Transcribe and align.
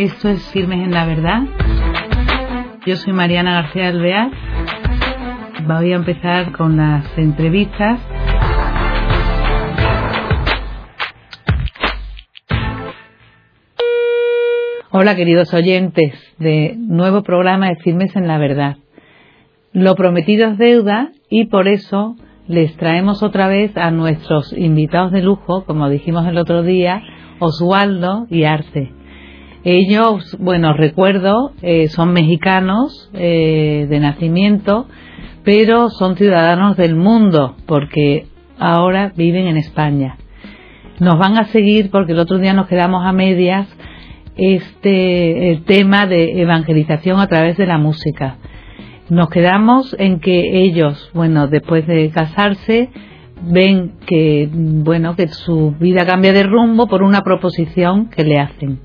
Esto 0.00 0.30
es 0.30 0.42
Firmes 0.52 0.78
en 0.82 0.92
la 0.92 1.04
Verdad. 1.04 1.42
Yo 2.86 2.96
soy 2.96 3.12
Mariana 3.12 3.60
García 3.60 3.88
Alvear. 3.88 4.30
Voy 5.66 5.92
a 5.92 5.96
empezar 5.96 6.52
con 6.52 6.78
las 6.78 7.04
entrevistas. 7.18 8.00
Hola 14.90 15.14
queridos 15.16 15.52
oyentes 15.52 16.14
de 16.38 16.76
nuevo 16.78 17.22
programa 17.22 17.68
de 17.68 17.76
Firmes 17.76 18.16
en 18.16 18.26
la 18.26 18.38
Verdad. 18.38 18.78
Lo 19.74 19.96
prometido 19.96 20.48
es 20.48 20.56
deuda 20.56 21.10
y 21.28 21.44
por 21.48 21.68
eso 21.68 22.16
les 22.48 22.74
traemos 22.78 23.22
otra 23.22 23.48
vez 23.48 23.76
a 23.76 23.90
nuestros 23.90 24.54
invitados 24.54 25.12
de 25.12 25.20
lujo, 25.20 25.66
como 25.66 25.90
dijimos 25.90 26.26
el 26.26 26.38
otro 26.38 26.62
día, 26.62 27.02
Oswaldo 27.38 28.26
y 28.30 28.44
Arce. 28.44 28.94
Ellos, 29.64 30.36
bueno, 30.40 30.72
recuerdo, 30.72 31.52
eh, 31.60 31.88
son 31.88 32.12
mexicanos 32.12 33.10
eh, 33.12 33.86
de 33.90 34.00
nacimiento, 34.00 34.86
pero 35.44 35.90
son 35.90 36.16
ciudadanos 36.16 36.76
del 36.76 36.96
mundo 36.96 37.56
porque 37.66 38.26
ahora 38.58 39.12
viven 39.16 39.46
en 39.46 39.58
España. 39.58 40.16
Nos 40.98 41.18
van 41.18 41.38
a 41.38 41.44
seguir 41.44 41.90
porque 41.90 42.12
el 42.12 42.20
otro 42.20 42.38
día 42.38 42.54
nos 42.54 42.68
quedamos 42.68 43.04
a 43.04 43.12
medias 43.12 43.68
este 44.36 45.50
el 45.50 45.64
tema 45.64 46.06
de 46.06 46.40
evangelización 46.40 47.20
a 47.20 47.26
través 47.26 47.56
de 47.58 47.66
la 47.66 47.78
música. 47.78 48.36
Nos 49.10 49.28
quedamos 49.28 49.94
en 49.98 50.20
que 50.20 50.62
ellos, 50.62 51.10
bueno, 51.12 51.48
después 51.48 51.86
de 51.86 52.10
casarse, 52.10 52.90
ven 53.42 53.94
que, 54.06 54.48
bueno, 54.52 55.16
que 55.16 55.28
su 55.28 55.74
vida 55.80 56.06
cambia 56.06 56.32
de 56.32 56.44
rumbo 56.44 56.86
por 56.86 57.02
una 57.02 57.22
proposición 57.22 58.08
que 58.08 58.24
le 58.24 58.38
hacen. 58.38 58.80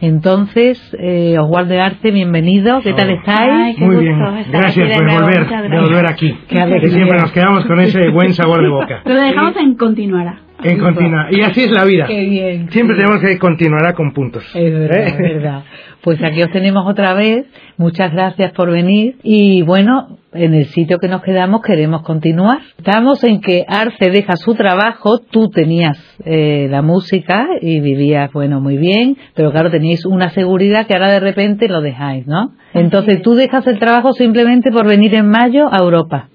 Entonces, 0.00 0.80
eh, 0.98 1.38
Oswaldo 1.38 1.80
Arce, 1.80 2.10
bienvenido. 2.10 2.80
¿Qué 2.82 2.92
tal 2.92 3.10
estáis? 3.10 3.78
Muy 3.78 3.96
bien. 3.96 4.18
Gracias 4.50 4.96
por 4.96 5.10
volver, 5.10 5.70
de 5.70 5.80
volver 5.80 6.06
aquí. 6.06 6.32
Que 6.48 6.88
siempre 6.90 7.18
nos 7.18 7.32
quedamos 7.32 7.64
con 7.66 7.80
ese 7.80 8.08
buen 8.10 8.32
sabor 8.32 8.62
de 8.62 8.68
boca. 8.68 9.02
Lo 9.04 9.14
dejamos 9.14 9.56
en 9.56 9.74
continuará. 9.74 10.47
En 10.62 10.78
continuar. 10.78 11.32
Y 11.32 11.40
así 11.42 11.62
es 11.62 11.70
la 11.70 11.84
vida. 11.84 12.06
Qué 12.06 12.24
bien. 12.24 12.70
Siempre 12.70 12.96
tenemos 12.96 13.20
que 13.20 13.38
continuará 13.38 13.92
con 13.94 14.12
puntos. 14.12 14.44
Es 14.54 14.72
verdad, 14.72 14.98
¿Eh? 14.98 15.06
es 15.08 15.18
verdad. 15.18 15.64
Pues 16.00 16.22
aquí 16.22 16.40
os 16.42 16.52
tenemos 16.52 16.86
otra 16.86 17.12
vez. 17.12 17.46
Muchas 17.76 18.12
gracias 18.12 18.52
por 18.52 18.70
venir. 18.70 19.16
Y 19.24 19.62
bueno, 19.62 20.18
en 20.32 20.54
el 20.54 20.66
sitio 20.66 20.98
que 20.98 21.08
nos 21.08 21.22
quedamos 21.22 21.60
queremos 21.60 22.02
continuar. 22.02 22.60
Estamos 22.78 23.22
en 23.24 23.40
que 23.40 23.64
Arce 23.66 24.08
deja 24.08 24.36
su 24.36 24.54
trabajo. 24.54 25.18
Tú 25.18 25.50
tenías 25.50 25.98
eh, 26.24 26.68
la 26.70 26.82
música 26.82 27.48
y 27.60 27.80
vivías, 27.80 28.32
bueno, 28.32 28.60
muy 28.60 28.76
bien. 28.76 29.16
Pero 29.34 29.50
claro, 29.50 29.70
teníais 29.70 30.06
una 30.06 30.30
seguridad 30.30 30.86
que 30.86 30.94
ahora 30.94 31.10
de 31.10 31.20
repente 31.20 31.68
lo 31.68 31.80
dejáis, 31.80 32.26
¿no? 32.28 32.52
Entonces 32.74 33.20
tú 33.20 33.34
dejas 33.34 33.66
el 33.66 33.80
trabajo 33.80 34.12
simplemente 34.12 34.70
por 34.70 34.86
venir 34.86 35.14
en 35.16 35.28
mayo 35.28 35.68
a 35.70 35.78
Europa. 35.78 36.28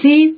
Sí. 0.00 0.36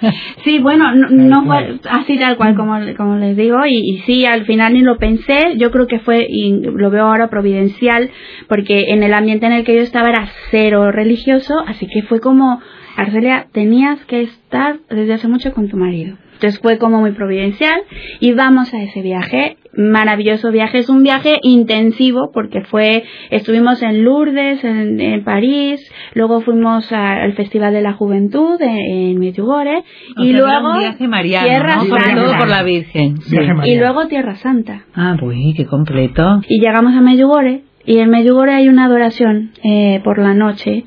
Sí, 0.44 0.58
bueno, 0.58 0.94
no, 0.94 1.08
no 1.10 1.44
fue 1.44 1.78
así 1.90 2.18
tal 2.18 2.36
cual 2.36 2.54
como, 2.54 2.74
como 2.96 3.16
les 3.16 3.36
digo 3.36 3.64
y, 3.66 3.76
y 3.76 3.98
sí, 4.06 4.24
al 4.24 4.46
final 4.46 4.74
ni 4.74 4.80
lo 4.80 4.98
pensé, 4.98 5.54
yo 5.56 5.70
creo 5.70 5.86
que 5.86 5.98
fue, 5.98 6.26
y 6.28 6.52
lo 6.52 6.90
veo 6.90 7.06
ahora 7.06 7.28
providencial, 7.28 8.10
porque 8.48 8.90
en 8.92 9.02
el 9.02 9.12
ambiente 9.12 9.46
en 9.46 9.52
el 9.52 9.64
que 9.64 9.76
yo 9.76 9.82
estaba 9.82 10.08
era 10.08 10.28
cero 10.50 10.90
religioso, 10.90 11.54
así 11.66 11.86
que 11.86 12.02
fue 12.02 12.20
como, 12.20 12.60
Arcelia, 12.96 13.46
tenías 13.52 14.04
que 14.06 14.22
estar 14.22 14.80
desde 14.88 15.14
hace 15.14 15.28
mucho 15.28 15.52
con 15.52 15.68
tu 15.68 15.76
marido. 15.76 16.16
Entonces 16.40 16.58
fue 16.62 16.78
como 16.78 17.00
muy 17.00 17.12
providencial 17.12 17.82
y 18.18 18.32
vamos 18.32 18.72
a 18.72 18.82
ese 18.82 19.02
viaje, 19.02 19.58
maravilloso 19.76 20.50
viaje, 20.50 20.78
es 20.78 20.88
un 20.88 21.02
viaje 21.02 21.34
intensivo 21.42 22.30
porque 22.32 22.62
fue, 22.62 23.04
estuvimos 23.30 23.82
en 23.82 24.04
Lourdes, 24.04 24.64
en, 24.64 24.98
en 25.02 25.22
París, 25.22 25.80
luego 26.14 26.40
fuimos 26.40 26.90
a- 26.92 27.22
al 27.24 27.34
Festival 27.34 27.74
de 27.74 27.82
la 27.82 27.92
Juventud 27.92 28.56
en, 28.62 28.70
en 28.70 29.18
Medjugorje 29.18 29.82
y 30.16 30.32
sea, 30.32 30.40
luego 30.40 30.72
un 30.72 30.78
viaje 30.78 31.08
mariano, 31.08 31.46
Tierra 31.46 31.76
¿no? 31.76 31.84
sobre 31.84 32.04
Santa. 32.06 32.22
todo 32.24 32.38
por 32.38 32.48
la 32.48 32.62
Virgen. 32.62 33.16
Sí. 33.20 33.36
Y 33.64 33.76
luego 33.76 34.06
Tierra 34.06 34.36
Santa. 34.36 34.84
Ah, 34.94 35.16
pues 35.20 35.36
qué 35.54 35.66
completo. 35.66 36.40
Y 36.48 36.58
llegamos 36.60 36.94
a 36.94 37.02
Medjugorje 37.02 37.64
y 37.86 37.98
en 37.98 38.10
Medjugorje 38.10 38.54
hay 38.54 38.68
una 38.68 38.84
adoración 38.84 39.52
eh, 39.64 40.00
por 40.04 40.18
la 40.18 40.34
noche 40.34 40.84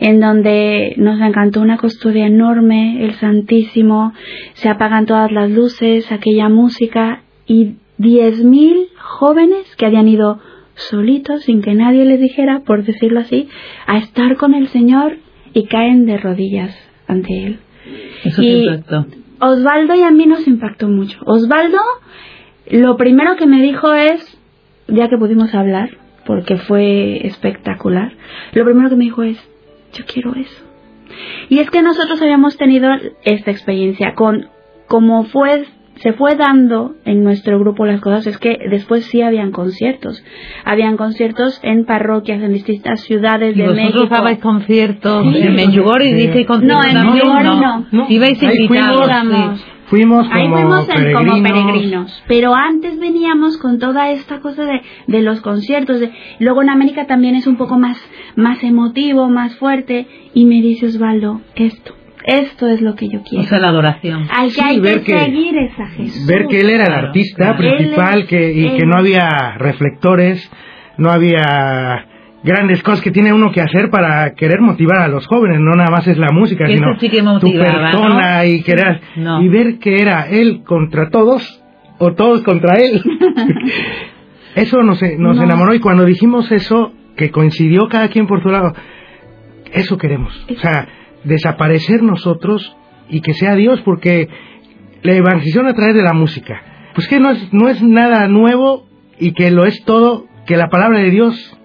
en 0.00 0.18
donde 0.20 0.94
nos 0.96 1.20
encantó 1.20 1.60
una 1.60 1.78
custodia 1.78 2.26
enorme, 2.26 3.04
el 3.04 3.14
Santísimo, 3.14 4.12
se 4.54 4.68
apagan 4.68 5.06
todas 5.06 5.30
las 5.30 5.50
luces, 5.50 6.10
aquella 6.10 6.48
música 6.48 7.22
y 7.46 7.76
10.000 7.98 8.88
jóvenes 8.98 9.76
que 9.76 9.86
habían 9.86 10.08
ido 10.08 10.40
solitos, 10.74 11.42
sin 11.44 11.62
que 11.62 11.74
nadie 11.74 12.04
les 12.04 12.18
dijera, 12.20 12.60
por 12.60 12.82
decirlo 12.84 13.20
así, 13.20 13.48
a 13.86 13.98
estar 13.98 14.36
con 14.36 14.54
el 14.54 14.68
Señor 14.68 15.18
y 15.54 15.66
caen 15.66 16.06
de 16.06 16.16
rodillas 16.16 16.76
ante 17.06 17.44
Él. 17.46 17.58
Eso 18.24 18.42
Y- 18.42 18.64
impactó. 18.64 19.06
Osvaldo 19.40 19.94
y 19.94 20.02
a 20.02 20.10
mí 20.10 20.26
nos 20.26 20.46
impactó 20.48 20.88
mucho. 20.88 21.18
Osvaldo, 21.26 21.78
lo 22.70 22.96
primero 22.96 23.36
que 23.36 23.46
me 23.46 23.60
dijo 23.62 23.92
es, 23.92 24.38
ya 24.88 25.08
que 25.08 25.16
pudimos 25.18 25.52
hablar, 25.54 25.90
porque 26.26 26.56
fue 26.56 27.26
espectacular, 27.26 28.12
lo 28.52 28.64
primero 28.64 28.88
que 28.90 28.96
me 28.96 29.04
dijo 29.04 29.22
es, 29.22 29.38
yo 29.92 30.04
quiero 30.06 30.34
eso. 30.34 30.64
Y 31.48 31.58
es 31.58 31.68
que 31.70 31.82
nosotros 31.82 32.20
habíamos 32.22 32.56
tenido 32.56 32.90
esta 33.24 33.50
experiencia 33.50 34.14
con, 34.14 34.46
como 34.88 35.24
fue, 35.24 35.64
se 35.96 36.14
fue 36.14 36.36
dando 36.36 36.94
en 37.04 37.22
nuestro 37.22 37.58
grupo 37.58 37.84
las 37.84 38.00
cosas, 38.00 38.26
es 38.26 38.38
que 38.38 38.56
después 38.70 39.04
sí 39.04 39.20
habían 39.20 39.52
conciertos. 39.52 40.24
Habían 40.64 40.96
conciertos 40.96 41.60
en 41.62 41.84
parroquias, 41.84 42.42
en 42.42 42.52
distintas 42.54 43.00
ciudades 43.02 43.54
Y 43.54 43.60
de 43.60 43.68
vosotros 43.68 43.94
México. 43.94 44.06
dabais 44.14 44.38
conciertos 44.38 45.26
Sí. 45.34 45.42
en 45.42 45.54
Medjugorje 45.54 46.32
Sí. 46.32 46.44
conciertos 46.46 46.62
No, 46.62 47.00
en 47.00 47.06
Medjugorje 47.12 47.86
no. 47.92 48.06
Ibais 48.08 48.42
Ahí 48.42 48.56
invitados. 48.56 49.10
Fuimos. 49.92 50.26
como 50.28 50.40
Ahí 50.40 50.48
fuimos 50.48 50.88
en- 50.88 50.94
peregrinos. 50.96 51.30
como 51.30 51.42
peregrinos, 51.42 52.24
pero 52.26 52.54
antes 52.54 52.98
veníamos 52.98 53.58
con 53.58 53.78
toda 53.78 54.10
esta 54.10 54.40
cosa 54.40 54.64
de, 54.64 54.80
de 55.06 55.22
los 55.22 55.40
conciertos. 55.40 56.00
De, 56.00 56.10
luego 56.40 56.62
en 56.62 56.70
América 56.70 57.06
también 57.06 57.34
es 57.36 57.46
un 57.46 57.56
poco 57.56 57.78
más, 57.78 57.98
más 58.34 58.62
emotivo, 58.64 59.28
más 59.28 59.54
fuerte. 59.56 60.06
Y 60.34 60.46
me 60.46 60.56
dice 60.62 60.86
Osvaldo, 60.86 61.40
esto, 61.54 61.94
esto 62.24 62.68
es 62.68 62.80
lo 62.80 62.94
que 62.94 63.08
yo 63.08 63.20
O 63.20 63.22
quiero. 63.22 63.44
sea, 63.48 63.58
la 63.58 63.68
adoración. 63.68 64.26
Hay 64.30 64.48
que, 64.48 64.54
Sí, 64.54 64.60
hay 64.64 64.74
que 64.76 64.80
ver 64.80 65.02
que- 65.02 65.18
seguir 65.18 65.58
esa 65.58 65.86
Jesús. 65.88 66.26
ver 66.26 66.46
que 66.48 66.60
él 66.62 66.70
era 66.70 66.86
el 66.86 66.92
artista 66.92 67.54
claro. 67.54 67.58
principal 67.58 68.14
Él 68.14 68.20
es- 68.22 68.28
que, 68.28 68.52
y 68.52 68.76
que 68.78 68.86
no 68.86 68.96
había 68.96 69.56
reflectores, 69.58 70.50
no 70.98 71.10
había 71.10 72.06
grandes 72.44 72.82
cosas 72.82 73.00
que 73.02 73.10
tiene 73.10 73.32
uno 73.32 73.52
que 73.52 73.60
hacer 73.60 73.88
para 73.90 74.34
querer 74.34 74.60
motivar 74.60 75.00
a 75.00 75.08
los 75.08 75.26
jóvenes, 75.26 75.60
no 75.60 75.74
nada 75.76 75.90
más 75.90 76.06
es 76.08 76.18
la 76.18 76.30
música, 76.32 76.66
sino 76.66 76.92
eso 76.92 77.00
sí 77.00 77.08
que 77.08 77.22
tu 77.40 77.52
persona 77.52 78.38
¿no? 78.38 78.44
y 78.44 78.62
querer 78.62 79.00
No. 79.16 79.42
y 79.42 79.48
ver 79.48 79.78
que 79.78 80.00
era 80.02 80.28
él 80.28 80.62
contra 80.64 81.08
todos 81.10 81.62
o 81.98 82.12
todos 82.14 82.42
contra 82.42 82.74
él. 82.78 83.00
eso 84.54 84.82
nos, 84.82 85.00
nos 85.18 85.36
No. 85.36 85.42
enamoró 85.42 85.74
y 85.74 85.80
cuando 85.80 86.04
dijimos 86.04 86.50
eso, 86.52 86.92
que 87.16 87.30
coincidió 87.30 87.88
cada 87.88 88.08
quien 88.08 88.26
por 88.26 88.42
su 88.42 88.48
lado, 88.48 88.72
eso 89.72 89.96
queremos. 89.98 90.34
O 90.50 90.58
sea, 90.58 90.88
desaparecer 91.24 92.02
nosotros 92.02 92.76
y 93.08 93.20
que 93.20 93.34
sea 93.34 93.54
Dios, 93.54 93.80
porque 93.82 94.28
la 95.02 95.14
evangelización 95.14 95.66
a 95.66 95.74
través 95.74 95.94
de 95.94 96.02
la 96.02 96.12
música, 96.12 96.62
pues 96.94 97.08
que 97.08 97.20
no 97.20 97.30
es, 97.30 97.52
no 97.52 97.68
es 97.68 97.82
nada 97.82 98.28
nuevo 98.28 98.86
y 99.18 99.32
que 99.32 99.50
lo 99.50 99.64
es 99.64 99.84
todo, 99.84 100.26
que 100.46 100.56
la 100.56 100.68
palabra 100.68 100.98
de 101.00 101.10
Dios, 101.10 101.58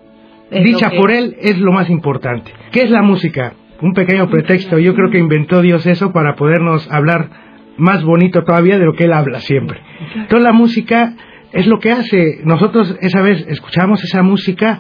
Es 0.51 0.63
dicha 0.63 0.89
que- 0.89 0.97
por 0.97 1.11
Él, 1.11 1.35
es 1.41 1.57
lo 1.59 1.71
más 1.71 1.89
importante. 1.89 2.51
¿Qué 2.71 2.83
es 2.83 2.89
la 2.89 3.01
música? 3.01 3.53
Un 3.81 3.93
pequeño 3.93 4.29
pretexto. 4.29 4.79
Yo 4.79 4.95
creo 4.95 5.09
que 5.11 5.19
inventó 5.19 5.61
Dios 5.61 5.85
eso 5.85 6.11
para 6.11 6.35
podernos 6.35 6.89
hablar 6.91 7.29
más 7.77 8.03
bonito 8.03 8.43
todavía 8.43 8.79
de 8.79 8.85
lo 8.85 8.93
que 8.93 9.03
Él 9.05 9.13
habla 9.13 9.39
siempre. 9.39 9.79
Entonces 10.15 10.41
la 10.41 10.53
música 10.53 11.13
es 11.53 11.67
lo 11.67 11.79
que 11.79 11.91
hace. 11.91 12.39
Nosotros 12.43 12.97
esa 13.01 13.21
vez 13.21 13.45
escuchamos 13.47 14.03
esa 14.03 14.23
música 14.23 14.79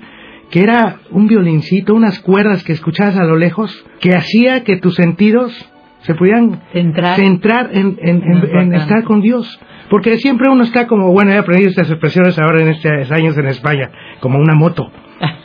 que 0.49 0.61
era 0.61 0.97
un 1.11 1.27
violincito, 1.27 1.93
unas 1.93 2.19
cuerdas 2.21 2.63
que 2.63 2.71
escuchabas 2.73 3.17
a 3.19 3.25
lo 3.25 3.35
lejos, 3.35 3.85
que 3.99 4.15
hacía 4.15 4.63
que 4.63 4.77
tus 4.77 4.95
sentidos 4.95 5.53
se 5.99 6.15
pudieran 6.15 6.61
Centrar. 6.71 7.15
centrar 7.17 7.69
en, 7.73 7.97
en- 8.01 8.17
en- 8.17 8.23
en 8.23 8.33
Importante. 8.35 8.77
estar 8.77 9.03
con 9.03 9.21
Dios. 9.21 9.59
Porque 9.89 10.17
siempre 10.17 10.49
uno 10.49 10.63
está 10.63 10.87
como, 10.87 11.11
bueno, 11.11 11.31
he 11.31 11.37
aprendido 11.37 11.69
estas 11.69 11.89
expresiones 11.91 12.39
ahora 12.39 12.61
en 12.61 12.69
estos 12.69 13.11
años 13.11 13.37
en 13.37 13.47
España, 13.47 13.91
como 14.21 14.39
una 14.39 14.55
moto. 14.55 14.89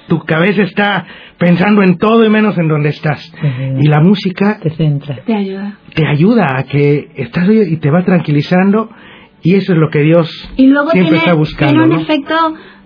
Tu 0.09 0.19
cabeza 0.21 0.63
está 0.63 1.07
pensando 1.39 1.83
en 1.83 1.97
todo 1.97 2.25
y 2.25 2.29
menos 2.29 2.59
en 2.59 2.69
donde 2.69 2.91
estás. 2.91 3.33
Y 3.81 3.89
la 3.89 4.01
música 4.01 4.59
Te 4.63 4.71
centra. 4.71 5.21
Te 5.25 5.35
ayuda. 5.35 5.79
te 5.95 6.07
ayuda 6.07 6.59
a 6.59 6.65
que 6.65 7.11
estás 7.17 7.49
y 7.49 7.77
te 7.79 7.91
va 7.91 8.05
tranquilizando 8.05 8.91
Y 9.43 9.55
eso 9.55 9.73
es 9.73 9.79
lo 9.79 9.89
que 9.91 10.01
Dios 10.01 10.29
y 10.57 10.67
luego 10.67 10.91
siempre 10.91 11.13
tiene, 11.13 11.25
está 11.25 11.35
buscando. 11.35 11.73
Tiene 11.73 11.85
un 11.85 11.91
¿no? 11.97 12.01
efecto 12.03 12.35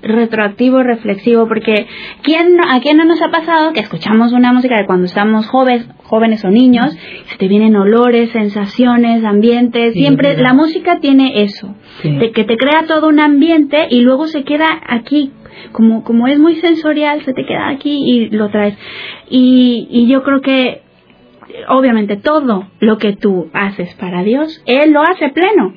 retroactivo, 0.06 0.82
reflexivo, 0.82 1.46
porque 1.48 1.86
¿quién, 2.22 2.58
¿a 2.68 2.80
quién 2.80 2.96
no 2.96 3.04
nos 3.04 3.20
ha 3.22 3.30
pasado 3.30 3.72
que 3.72 3.80
escuchamos 3.80 4.32
una 4.32 4.52
música 4.52 4.76
de 4.76 4.86
cuando 4.86 5.06
estamos 5.06 5.46
jóvenes, 5.46 5.88
jóvenes 6.04 6.44
o 6.44 6.48
niños, 6.50 6.96
se 7.26 7.36
te 7.36 7.48
vienen 7.48 7.76
olores, 7.76 8.30
sensaciones, 8.30 9.24
ambientes, 9.24 9.92
Sí, 9.94 10.00
siempre 10.00 10.36
la 10.36 10.54
música 10.54 10.98
tiene 11.00 11.42
eso, 11.42 11.74
Sí. 12.02 12.10
de 12.16 12.30
que 12.32 12.44
te 12.44 12.56
crea 12.56 12.84
todo 12.86 13.08
un 13.08 13.20
ambiente 13.20 13.86
y 13.90 14.00
luego 14.00 14.26
se 14.26 14.44
queda 14.44 14.80
aquí 14.86 15.32
como 15.72 16.04
como 16.04 16.26
es 16.28 16.38
muy 16.38 16.56
sensorial, 16.56 17.22
se 17.24 17.32
te 17.32 17.44
queda 17.46 17.68
aquí 17.68 18.02
y 18.04 18.28
lo 18.30 18.50
traes. 18.50 18.76
Y, 19.30 19.88
y 19.90 20.06
yo 20.06 20.22
creo 20.22 20.40
que 20.40 20.82
obviamente 21.68 22.16
todo 22.16 22.68
lo 22.80 22.98
que 22.98 23.14
tú 23.16 23.48
haces 23.52 23.94
para 23.94 24.22
Dios, 24.22 24.62
Él 24.66 24.92
lo 24.92 25.02
hace 25.02 25.30
pleno. 25.30 25.74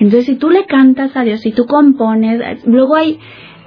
Entonces, 0.00 0.26
si 0.26 0.34
tú 0.36 0.50
le 0.50 0.66
cantas 0.66 1.16
a 1.16 1.22
Dios, 1.22 1.40
si 1.40 1.52
tú 1.52 1.66
compones, 1.66 2.64
luego 2.66 2.96
hay, 2.96 3.18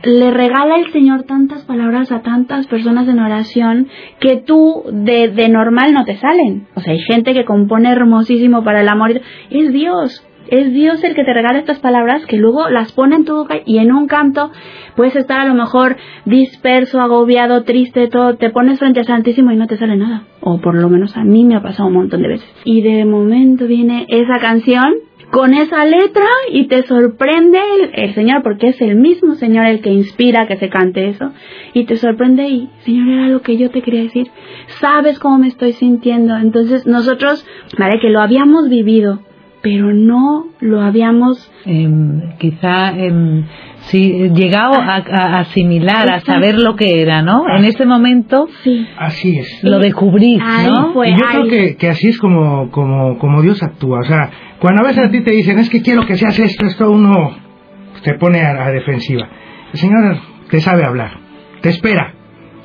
le 0.08 0.32
regala 0.32 0.78
el 0.78 0.90
Señor 0.94 1.24
tantas 1.24 1.66
palabras 1.66 2.14
a 2.14 2.22
tantas 2.22 2.66
personas 2.68 3.10
en 3.10 3.20
oración 3.20 3.88
que 4.22 4.38
tú 4.38 4.84
de, 4.90 5.28
de 5.28 5.50
normal 5.50 5.94
no 5.94 6.06
te 6.06 6.16
salen. 6.16 6.68
O 6.76 6.80
sea, 6.80 6.94
hay 6.94 7.00
gente 7.02 7.34
que 7.34 7.44
compone 7.44 7.92
hermosísimo 7.92 8.64
para 8.64 8.82
el 8.82 8.88
amor. 8.88 9.20
Es 9.50 9.74
Dios. 9.74 10.26
Es 10.50 10.72
Dios 10.74 11.04
el 11.04 11.14
que 11.14 11.26
te 11.26 11.34
regala 11.34 11.60
estas 11.60 11.80
palabras 11.80 12.26
que 12.26 12.38
luego 12.38 12.70
las 12.70 12.94
pone 12.94 13.18
en 13.18 13.26
tu 13.26 13.36
boca 13.36 13.58
y 13.66 13.80
en 13.80 13.92
un 13.92 14.08
canto 14.08 14.50
puedes 14.96 15.18
estar 15.18 15.42
a 15.42 15.46
lo 15.46 15.54
mejor 15.54 15.98
disperso, 16.24 17.02
agobiado, 17.02 17.64
triste, 17.64 18.08
todo, 18.08 18.38
te 18.38 18.50
pones 18.50 18.80
frente 18.80 19.02
al 19.02 19.08
Santísimo 19.08 19.52
y 19.52 19.58
no 19.58 19.68
te 19.68 19.76
sale 19.76 19.98
nada. 19.98 20.24
O 20.40 20.62
por 20.62 20.76
lo 20.76 20.88
menos 20.88 21.18
a 21.18 21.26
mí 21.26 21.44
me 21.44 21.58
ha 21.58 21.62
pasado 21.62 21.90
un 21.90 21.96
montón 21.96 22.22
de 22.22 22.30
veces. 22.30 22.50
Y 22.64 22.82
de 22.82 23.04
momento 23.04 23.68
viene 23.68 24.06
esa 24.08 24.40
canción 24.40 24.94
con 25.32 25.54
esa 25.54 25.86
letra 25.86 26.26
y 26.52 26.68
te 26.68 26.84
sorprende 26.84 27.60
el, 27.94 28.14
Señor, 28.14 28.44
porque 28.44 28.70
es 28.70 28.82
el 28.82 28.96
mismo 28.96 29.36
Señor 29.36 29.66
el 29.66 29.82
que 29.82 29.92
inspira 29.92 30.48
que 30.48 30.58
se 30.58 30.70
cante 30.70 31.10
eso, 31.10 31.32
y 31.74 31.86
te 31.86 31.98
sorprende 31.98 32.48
y, 32.48 32.70
Señor, 32.86 33.10
era 33.10 33.28
lo 33.28 33.42
que 33.42 33.58
yo 33.58 33.70
te 33.70 33.82
quería 33.82 34.04
decir, 34.04 34.28
sabes 34.80 35.20
cómo 35.20 35.40
me 35.40 35.48
estoy 35.48 35.74
sintiendo, 35.74 36.36
entonces 36.38 36.86
nosotros, 36.88 37.46
vale, 37.78 38.00
que 38.00 38.10
lo 38.10 38.22
habíamos 38.22 38.70
vivido, 38.70 39.20
pero 39.62 39.94
no 39.94 40.48
lo 40.60 40.82
habíamos 40.82 41.52
Em, 41.68 42.22
quizá 42.40 42.98
em, 42.98 43.44
sí, 43.88 44.30
llegado 44.34 44.76
a, 44.76 44.96
a 44.98 45.40
asimilar, 45.40 46.08
a 46.10 46.20
saber 46.22 46.58
lo 46.60 46.76
que 46.76 47.02
era, 47.02 47.22
¿no? 47.22 47.44
En 47.58 47.66
ese 47.66 47.86
momento 47.86 48.48
sí 48.64 48.88
Así 48.98 49.38
es. 49.40 49.60
lo 49.64 49.80
descubrís, 49.80 50.40
Ahí 50.44 50.68
¿no? 50.68 50.94
fue. 50.94 51.10
Y 51.10 51.18
yo 51.18 51.26
ahí. 51.28 51.36
creo 51.36 51.48
que, 51.48 51.76
que 51.78 51.90
así 51.90 52.08
es 52.10 52.18
como, 52.18 52.70
como, 52.72 53.18
como 53.18 53.42
Dios 53.42 53.62
actúa. 53.64 54.00
O 54.00 54.04
sea, 54.04 54.30
cuando 54.60 54.82
a 54.84 54.88
veces 54.88 55.06
a 55.06 55.12
ti 55.12 55.22
te 55.22 55.32
dicen, 55.32 55.60
es 55.60 55.70
que 55.70 55.82
quiero 55.82 56.06
que 56.06 56.16
seas 56.16 56.38
esto, 56.40 56.66
esto, 56.66 56.90
uno 56.92 57.36
te 58.04 58.14
pone 58.16 58.42
a 58.42 58.54
la 58.54 58.72
defensiva. 58.72 59.28
El 59.74 59.80
Señor 59.80 60.18
te 60.50 60.62
sabe 60.62 60.86
hablar, 60.86 61.12
te 61.62 61.70
espera, 61.70 62.14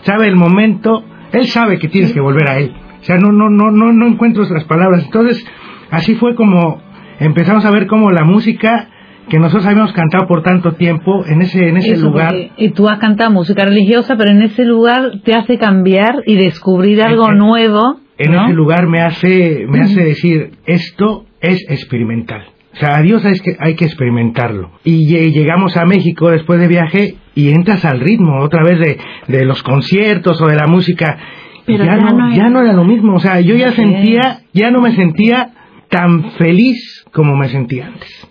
sabe 0.03 0.27
el 0.29 0.37
momento, 0.37 1.03
Él 1.33 1.47
sabe 1.47 1.79
que 1.79 1.89
tienes 1.89 2.13
que 2.13 2.21
volver 2.21 2.49
a 2.49 2.59
Él. 2.59 2.73
O 3.01 3.05
sea, 3.05 3.17
no, 3.17 3.33
no, 3.33 3.49
no, 3.51 3.71
no, 3.73 3.93
no 3.93 4.07
encuentro 4.07 4.45
otras 4.45 4.65
palabras. 4.65 5.03
Entonces, 5.05 5.45
así 5.91 6.15
fue 6.15 6.35
como 6.37 6.81
empezamos 7.19 7.65
a 7.65 7.71
ver 7.71 7.87
cómo 7.89 8.11
la 8.11 8.25
música 8.25 8.89
que 9.29 9.39
nosotros 9.39 9.67
habíamos 9.67 9.93
cantado 9.93 10.27
por 10.27 10.43
tanto 10.43 10.73
tiempo 10.73 11.25
en 11.27 11.43
ese, 11.43 11.69
en 11.69 11.77
ese 11.79 11.93
Eso, 11.93 12.07
lugar. 12.11 12.35
y 12.57 12.71
tú 12.71 12.89
has 12.89 12.99
cantado 12.99 13.31
música 13.31 13.65
religiosa, 13.65 14.17
pero 14.17 14.31
en 14.31 14.43
ese 14.43 14.65
lugar 14.65 15.21
te 15.25 15.35
hace 15.35 15.59
cambiar 15.59 16.17
y 16.27 16.35
descubrir 16.37 17.03
algo 17.03 17.31
en- 17.31 17.39
nuevo. 17.39 17.97
en 18.19 18.33
¿no? 18.33 18.45
ese 18.45 18.55
lugar 18.55 18.87
me 18.89 19.01
hace 19.01 19.65
me 19.69 19.81
hace 19.81 20.03
decir 20.05 20.51
esto 20.67 21.25
es 21.41 21.65
experimental 21.69 22.43
o 22.75 22.77
sea 22.77 22.97
a 22.97 23.03
Dios 23.03 23.25
hay 23.25 23.35
que, 23.41 23.57
hay 23.59 23.75
que 23.75 23.85
experimentarlo 23.87 24.71
y 24.85 25.07
lle- 25.11 25.33
llegamos 25.33 25.77
a 25.77 25.85
México 25.87 26.31
después 26.31 26.61
de 26.61 26.69
viaje 26.69 27.15
y 27.35 27.49
entras 27.51 27.85
al 27.85 28.01
ritmo 28.01 28.41
otra 28.43 28.63
vez 28.65 28.79
de, 28.79 28.99
de 29.29 29.45
los 29.45 29.63
conciertos 29.63 30.41
o 30.43 30.47
de 30.47 30.57
la 30.57 30.67
música 30.67 31.17
Pero 31.67 31.85
ya, 31.85 31.97
ya 31.97 32.01
no, 32.01 32.11
no 32.19 32.31
ya 32.31 32.37
era. 32.43 32.51
no 32.51 32.61
era 32.63 32.73
lo 32.75 32.85
mismo 32.85 33.15
o 33.15 33.21
sea 33.21 33.41
yo 33.41 33.57
ya 33.57 33.73
sentía 33.73 34.41
ya 34.53 34.71
no 34.71 34.81
me 34.81 34.93
sentía 34.95 35.51
tan 35.89 36.33
feliz 36.33 37.05
como 37.13 37.35
me 37.37 37.49
sentía 37.49 37.87
antes 37.87 38.29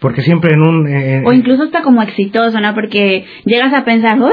porque 0.00 0.22
siempre 0.22 0.54
en 0.54 0.62
un 0.62 0.88
eh, 0.88 1.22
O 1.24 1.32
incluso 1.32 1.64
está 1.64 1.82
como 1.82 2.02
exitoso, 2.02 2.58
¿no? 2.60 2.74
Porque 2.74 3.24
llegas 3.44 3.72
a 3.72 3.84
pensar, 3.84 4.18
uy, 4.20 4.32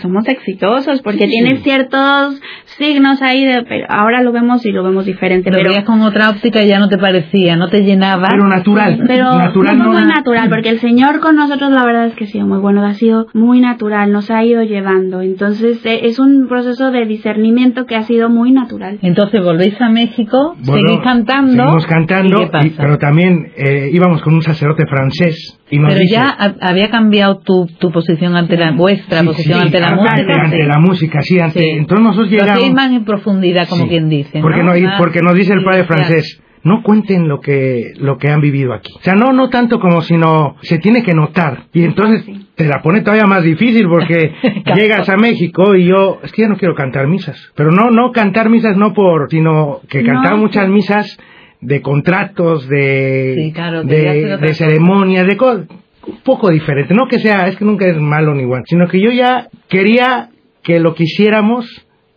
somos 0.00 0.26
exitosos, 0.26 1.02
porque 1.02 1.26
Sí. 1.26 1.30
tienes 1.30 1.62
ciertos 1.62 2.40
signos 2.78 3.20
ahí, 3.22 3.44
de, 3.44 3.62
pero 3.62 3.86
ahora 3.88 4.22
lo 4.22 4.32
vemos 4.32 4.64
y 4.66 4.72
lo 4.72 4.82
vemos 4.82 5.04
diferente. 5.06 5.50
Lo 5.50 5.58
pero 5.58 5.70
veías 5.70 5.84
con 5.84 6.00
otra 6.02 6.30
óptica 6.30 6.62
y 6.62 6.68
ya 6.68 6.78
no 6.78 6.88
te 6.88 6.98
parecía, 6.98 7.56
no 7.56 7.68
te 7.68 7.82
llenaba. 7.82 8.28
pero 8.30 8.48
natural 8.48 9.00
pero 9.06 9.36
natural 9.38 9.78
no, 9.78 9.84
no 9.84 9.92
muy 9.92 10.00
na- 10.02 10.14
natural, 10.16 10.48
porque 10.48 10.70
el 10.70 10.80
Señor 10.80 11.20
con 11.20 11.36
nosotros 11.36 11.70
la 11.70 11.84
verdad 11.84 12.06
es 12.06 12.14
que 12.14 12.24
ha 12.24 12.28
sido 12.28 12.46
muy 12.46 12.58
bueno, 12.58 12.84
ha 12.84 12.94
sido 12.94 13.26
muy 13.34 13.60
natural, 13.60 14.10
nos 14.12 14.30
ha 14.30 14.42
ido 14.44 14.62
llevando. 14.62 15.20
Entonces 15.20 15.84
eh, 15.84 16.00
es 16.04 16.18
un 16.18 16.48
proceso 16.48 16.90
de 16.90 17.04
discernimiento 17.06 17.86
que 17.86 17.96
ha 17.96 18.02
sido 18.02 18.28
muy 18.30 18.52
natural. 18.52 18.98
Entonces 19.02 19.42
volvéis 19.44 19.80
a 19.80 19.88
México, 19.90 20.56
Bueno, 20.64 20.88
seguís 20.88 21.00
cantando. 21.04 21.52
Seguimos 21.52 21.86
cantando, 21.86 22.40
¿y 22.40 22.44
qué 22.44 22.50
pasa? 22.50 22.66
y- 22.66 22.70
pero 22.70 22.98
también 22.98 23.52
eh, 23.56 23.90
íbamos 23.92 24.22
con 24.22 24.34
un 24.34 24.42
sacerdote 24.42 24.86
francés 24.86 25.59
Pero 25.70 26.00
dice, 26.00 26.14
ya 26.14 26.28
ha- 26.28 26.56
había 26.68 26.90
cambiado 26.90 27.38
tu, 27.38 27.66
tu 27.78 27.90
posición 27.92 28.36
ante 28.36 28.56
la 28.56 28.72
vuestra 28.72 29.20
Sí, 29.20 29.26
posición 29.26 29.58
sí, 29.60 29.64
ante 29.66 29.80
la 29.80 29.94
música. 29.94 30.42
ante 30.42 30.56
sí. 30.56 30.62
la 30.66 30.78
música, 30.78 31.22
sí, 31.22 31.38
ante- 31.40 31.72
entonces 31.76 32.04
nosotros 32.04 32.30
llegamos... 32.30 32.72
más 32.72 32.90
en 32.92 33.04
profundidad, 33.04 33.68
como 33.68 33.86
quien 33.88 34.08
dice. 34.08 34.40
Porque, 34.40 34.62
¿no? 34.62 34.74
no, 34.74 34.90
porque 34.98 35.20
nos 35.22 35.34
dice 35.34 35.52
el 35.52 35.62
padre 35.64 35.84
francés, 35.84 36.40
no 36.62 36.82
cuenten 36.82 37.26
lo 37.26 37.40
que, 37.40 37.92
lo 37.98 38.18
que 38.18 38.28
han 38.28 38.40
vivido 38.42 38.74
aquí. 38.74 38.92
O 38.98 39.02
sea, 39.02 39.14
no, 39.14 39.32
no 39.32 39.48
tanto 39.48 39.80
como 39.80 40.02
sino 40.02 40.56
se 40.60 40.78
tiene 40.78 41.02
que 41.02 41.14
notar. 41.14 41.64
Y 41.72 41.84
entonces 41.84 42.22
te 42.54 42.66
la 42.66 42.82
pone 42.82 43.00
todavía 43.00 43.24
más 43.26 43.42
difícil 43.44 43.86
porque 43.88 44.32
llegas 44.76 45.08
a 45.08 45.16
México 45.16 45.74
y 45.74 45.86
yo, 45.86 46.18
es 46.22 46.30
que 46.32 46.42
ya 46.42 46.48
no 46.48 46.56
quiero 46.58 46.74
cantar 46.74 47.06
misas. 47.06 47.38
Pero 47.54 47.70
no, 47.70 47.90
no 47.90 48.12
cantar 48.12 48.50
misas 48.50 48.76
no 48.76 48.92
por, 48.92 49.30
sino 49.30 49.80
que 49.88 50.02
No, 50.02 50.12
cantaba 50.12 50.36
muchas 50.36 50.68
misas 50.68 51.16
de 51.60 51.82
contratos, 51.82 52.68
de, 52.68 53.34
Sí, 53.36 53.52
claro, 53.52 53.82
de, 53.84 54.54
ceremonias, 54.54 55.26
de 55.26 55.36
cosas 55.36 55.66
un 56.06 56.16
poco 56.24 56.50
diferente. 56.50 56.94
No 56.94 57.06
que 57.08 57.18
sea, 57.18 57.46
es 57.48 57.56
que 57.56 57.64
nunca 57.64 57.86
es 57.86 57.96
malo 57.98 58.34
ni 58.34 58.42
igual, 58.42 58.62
sino 58.66 58.88
que 58.88 59.00
yo 59.00 59.10
ya 59.10 59.48
quería 59.68 60.30
que 60.62 60.80
lo 60.80 60.94
que 60.94 61.04
hiciéramos 61.04 61.66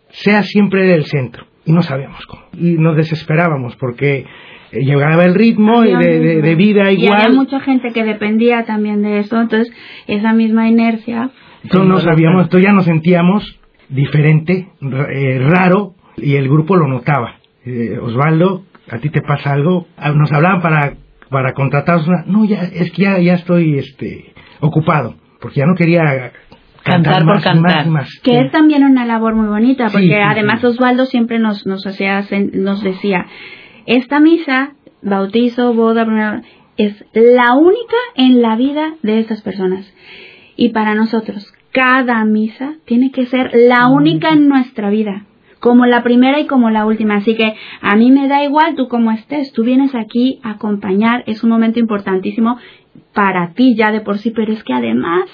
sea 0.08 0.42
siempre 0.42 0.84
del 0.86 1.04
centro. 1.04 1.44
Y 1.66 1.72
no 1.72 1.82
sabíamos 1.82 2.24
cómo. 2.26 2.42
Y 2.54 2.72
nos 2.78 2.96
desesperábamos 2.96 3.74
porque 3.76 4.26
eh, 4.72 4.80
llegaba 4.84 5.24
el 5.24 5.34
ritmo 5.34 5.84
y 5.84 5.92
Había 5.92 6.08
de, 6.08 6.42
de- 6.42 6.54
vida 6.54 6.90
Y 6.92 7.04
igual. 7.04 7.22
había 7.22 7.36
mucha 7.36 7.60
gente 7.60 7.90
que 7.92 8.04
dependía 8.04 8.64
también 8.64 9.02
de 9.02 9.18
eso, 9.20 9.40
entonces 9.40 9.72
esa 10.06 10.32
misma 10.32 10.68
inercia. 10.68 11.30
Entonces 11.62 11.88
no 11.88 11.98
sabíamos, 12.00 12.42
entonces 12.44 12.66
ya 12.68 12.72
nos 12.74 12.84
sentíamos 12.84 13.58
diferente, 13.88 14.68
eh, 14.82 15.38
raro, 15.40 15.94
y 16.16 16.36
el 16.36 16.48
grupo 16.48 16.76
lo 16.76 16.86
notaba. 16.88 17.36
Eh, 17.64 17.98
Osvaldo, 18.00 18.64
a 18.90 18.98
ti 18.98 19.10
te 19.10 19.22
pasa 19.22 19.52
algo, 19.52 19.86
Ah, 19.96 20.10
nos 20.12 20.30
hablaban 20.32 20.60
para, 20.60 20.94
para 21.30 21.52
contratarnos 21.52 22.06
una, 22.08 22.24
no, 22.26 22.44
ya, 22.44 22.62
es 22.62 22.90
que 22.92 23.02
ya, 23.02 23.18
ya 23.18 23.34
estoy 23.34 23.78
este, 23.78 24.32
ocupado, 24.60 25.14
porque 25.40 25.60
ya 25.60 25.66
no 25.66 25.74
quería 25.74 26.32
cantar, 26.82 27.14
Cantar 27.14 27.18
por 27.24 27.34
más, 27.34 27.44
cantar. 27.44 27.62
más 27.76 27.86
y 27.86 27.90
más. 27.90 28.20
Que 28.22 28.30
Sí. 28.32 28.36
es 28.36 28.52
también 28.52 28.84
una 28.84 29.06
labor 29.06 29.34
muy 29.34 29.46
bonita, 29.48 29.84
porque 29.90 30.06
sí, 30.08 30.14
además 30.14 30.60
sí. 30.60 30.66
Osvaldo 30.66 31.06
siempre 31.06 31.38
nos, 31.38 31.66
nos, 31.66 31.86
hacía, 31.86 32.22
nos 32.52 32.82
decía, 32.82 33.26
esta 33.86 34.20
misa, 34.20 34.72
bautizo, 35.02 35.72
boda, 35.74 36.42
es 36.76 37.04
la 37.14 37.54
única 37.54 37.96
en 38.16 38.42
la 38.42 38.56
vida 38.56 38.94
de 39.02 39.20
esas 39.20 39.40
personas. 39.42 39.90
Y 40.56 40.70
para 40.70 40.94
nosotros, 40.94 41.52
cada 41.72 42.24
misa 42.24 42.74
tiene 42.84 43.10
que 43.10 43.26
ser 43.26 43.50
la 43.54 43.88
única 43.88 44.30
en 44.30 44.48
nuestra 44.48 44.90
vida, 44.90 45.24
como 45.64 45.86
la 45.86 46.02
primera 46.02 46.38
y 46.40 46.46
como 46.46 46.68
la 46.68 46.84
última. 46.84 47.14
Así 47.14 47.36
que 47.36 47.54
a 47.80 47.96
mí 47.96 48.10
me 48.10 48.28
da 48.28 48.44
igual 48.44 48.74
tú 48.74 48.86
cómo 48.86 49.10
estés, 49.12 49.50
tú 49.54 49.64
vienes 49.64 49.94
aquí 49.94 50.38
a 50.42 50.50
acompañar, 50.50 51.24
es 51.26 51.42
un 51.42 51.48
momento 51.48 51.80
importantísimo 51.80 52.58
para 53.14 53.54
ti 53.54 53.74
ya 53.74 53.90
de 53.90 54.02
por 54.02 54.18
sí, 54.18 54.30
pero 54.30 54.52
es 54.52 54.62
que 54.62 54.74
además 54.74 55.24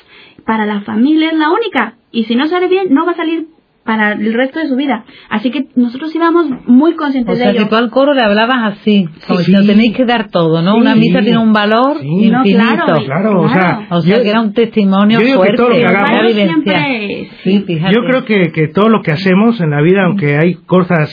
para 0.47 0.67
la 0.67 0.83
familia 0.83 1.31
es 1.33 1.37
la 1.37 1.51
única. 1.51 1.97
Y 2.13 2.27
si 2.27 2.37
no 2.37 2.47
sale 2.47 2.69
bien, 2.69 2.95
no 2.95 3.07
va 3.07 3.11
a 3.11 3.17
salir 3.17 3.49
para 3.85 4.13
el 4.13 4.35
resto 4.35 4.61
de 4.61 4.69
su 4.69 4.77
vida. 4.77 5.05
Así 5.31 5.51
que 5.51 5.67
nosotros 5.75 6.15
íbamos 6.15 6.47
muy 6.67 6.93
O 6.93 6.97
conscientes 6.97 7.39
de 7.39 7.45
sea, 7.45 7.53
que 7.53 7.59
ello. 7.61 7.69
tú 7.69 7.77
al 7.77 7.91
coro 7.91 8.13
le 8.15 8.23
hablabas 8.23 8.75
así, 8.79 9.07
como 9.27 9.41
Sí. 9.41 9.53
si 9.53 9.67
tenéis 9.67 9.97
que 9.97 10.05
dar 10.05 10.29
todo, 10.29 10.63
¿no? 10.63 10.75
Sí. 10.75 10.81
Una 10.81 10.95
misa 10.95 11.21
tiene 11.21 11.39
un 11.39 11.53
valor 11.53 11.99
Sí. 12.01 12.31
No, 12.31 12.39
infinito. 12.45 12.85
claro, 12.85 13.05
Claro, 13.05 13.41
o 13.43 13.49
sea, 13.49 13.87
O 13.91 14.01
sea, 14.03 14.17
yo- 14.19 14.23
que 14.23 14.31
era 14.31 14.41
un 14.43 14.53
testimonio 14.53 15.19
yo 15.21 15.27
digo 15.27 15.39
que 15.43 15.47
fuerte. 15.49 15.57
todo 15.57 15.69
lo 15.71 15.77
que 15.77 15.87
hagamos- 15.87 16.33
siempre- 16.33 17.29
Sí, 17.43 17.65
fíjate. 17.67 17.95
Yo 17.95 18.03
creo 18.05 18.25
que, 18.25 18.53
que 18.53 18.69
todo 18.69 18.89
lo 18.89 19.03
que 19.03 19.13
hacemos 19.13 19.61
en 19.61 19.71
la 19.71 19.81
vida, 19.81 20.05
aunque 20.05 20.37
hay 20.37 20.55
cosas 20.55 21.11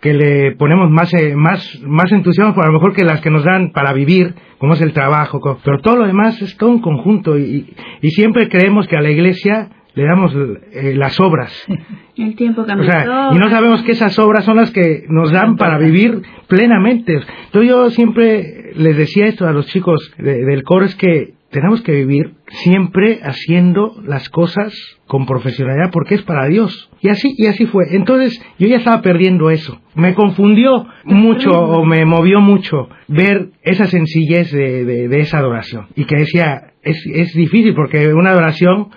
que 0.00 0.12
le 0.14 0.52
ponemos 0.56 0.90
más, 0.90 1.12
eh, 1.14 1.34
más, 1.36 1.80
más 1.84 2.10
entusiasmo, 2.12 2.54
por 2.54 2.64
a 2.64 2.68
lo 2.68 2.74
mejor 2.74 2.94
que 2.94 3.04
las 3.04 3.20
que 3.20 3.30
nos 3.30 3.44
dan 3.44 3.72
para 3.72 3.92
vivir, 3.92 4.34
como 4.58 4.74
es 4.74 4.80
el 4.80 4.92
trabajo, 4.92 5.40
pero 5.64 5.80
todo 5.80 5.96
lo 5.96 6.06
demás 6.06 6.40
es 6.42 6.56
todo 6.56 6.70
un 6.70 6.80
conjunto 6.80 7.38
y, 7.38 7.74
y 8.02 8.08
siempre 8.10 8.48
creemos 8.48 8.86
que 8.88 8.96
a 8.96 9.00
la 9.00 9.10
iglesia 9.10 9.68
le 9.96 10.04
damos 10.04 10.32
eh, 10.72 10.94
las 10.94 11.18
obras. 11.20 11.52
El 12.16 12.36
tiempo 12.36 12.62
O 12.62 12.84
sea, 12.84 13.30
y 13.32 13.38
no 13.38 13.50
sabemos 13.50 13.82
que 13.82 13.92
esas 13.92 14.18
obras 14.18 14.44
son 14.44 14.56
las 14.56 14.70
que 14.70 15.04
nos 15.08 15.32
dan 15.32 15.56
para 15.56 15.78
vivir 15.78 16.22
plenamente. 16.48 17.14
Entonces 17.46 17.70
yo 17.70 17.90
siempre 17.90 18.72
les 18.74 18.96
decía 18.96 19.26
esto 19.26 19.46
a 19.46 19.52
los 19.52 19.66
chicos 19.66 20.12
del 20.18 20.62
coro 20.62 20.86
es 20.86 20.94
que 20.94 21.34
tenemos 21.50 21.82
que 21.82 21.92
vivir 21.92 22.32
siempre 22.48 23.20
haciendo 23.22 24.00
las 24.04 24.28
cosas 24.30 24.74
con 25.06 25.26
profesionalidad 25.26 25.90
porque 25.92 26.14
es 26.16 26.22
para 26.22 26.46
Dios. 26.46 26.90
Y 27.00 27.08
así, 27.08 27.34
y 27.36 27.46
así 27.46 27.66
fue. 27.66 27.84
Entonces 27.90 28.42
yo 28.58 28.66
ya 28.66 28.76
estaba 28.76 29.02
perdiendo 29.02 29.50
eso. 29.50 29.80
Me 29.94 30.14
confundió 30.14 30.86
mucho 31.04 31.50
o 31.50 31.84
me 31.84 32.04
movió 32.04 32.40
mucho 32.40 32.88
ver 33.08 33.50
esa 33.62 33.86
sencillez 33.86 34.52
de, 34.52 34.84
de, 34.84 35.20
esa 35.20 35.38
adoración. 35.38 35.86
Y 35.94 36.04
que 36.04 36.16
decía, 36.16 36.72
es, 36.82 37.02
es 37.12 37.34
difícil 37.34 37.74
porque 37.74 38.12
una 38.12 38.30
adoración 38.30 38.88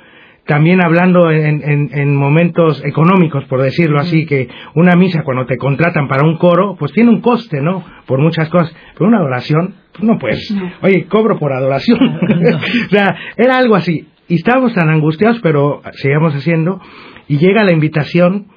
también 0.50 0.84
hablando 0.84 1.30
en, 1.30 1.62
en, 1.62 1.90
en, 1.94 2.16
momentos 2.16 2.84
económicos, 2.84 3.46
por 3.46 3.62
decirlo 3.62 4.00
así, 4.00 4.26
que 4.26 4.50
una 4.74 4.96
misa 4.96 5.22
cuando 5.22 5.46
te 5.46 5.58
contratan 5.58 6.08
para 6.08 6.26
un 6.26 6.40
coro, 6.40 6.76
pues 6.76 6.92
tiene 6.92 7.12
un 7.12 7.22
coste, 7.22 7.62
¿no? 7.62 7.86
Por 8.08 8.20
muchas 8.20 8.50
cosas. 8.50 8.76
Pero 8.96 9.10
una 9.10 9.20
adoración, 9.20 9.76
pues 9.94 10.04
no 10.04 10.18
puedes. 10.18 10.52
Oye, 10.82 11.06
cobro 11.06 11.38
por 11.38 11.54
adoración. 11.54 12.00
o 12.88 12.90
sea, 12.90 13.16
era 13.38 13.60
algo 13.60 13.76
así. 13.76 14.08
Y 14.28 14.38
estábamos 14.38 14.74
tan 14.74 14.90
angustiados, 14.90 15.40
pero 15.44 15.84
seguíamos 15.92 16.34
haciendo. 16.34 16.82
Y 17.28 17.38
llega 17.38 17.64
la 17.64 17.72
invitación 17.72 18.48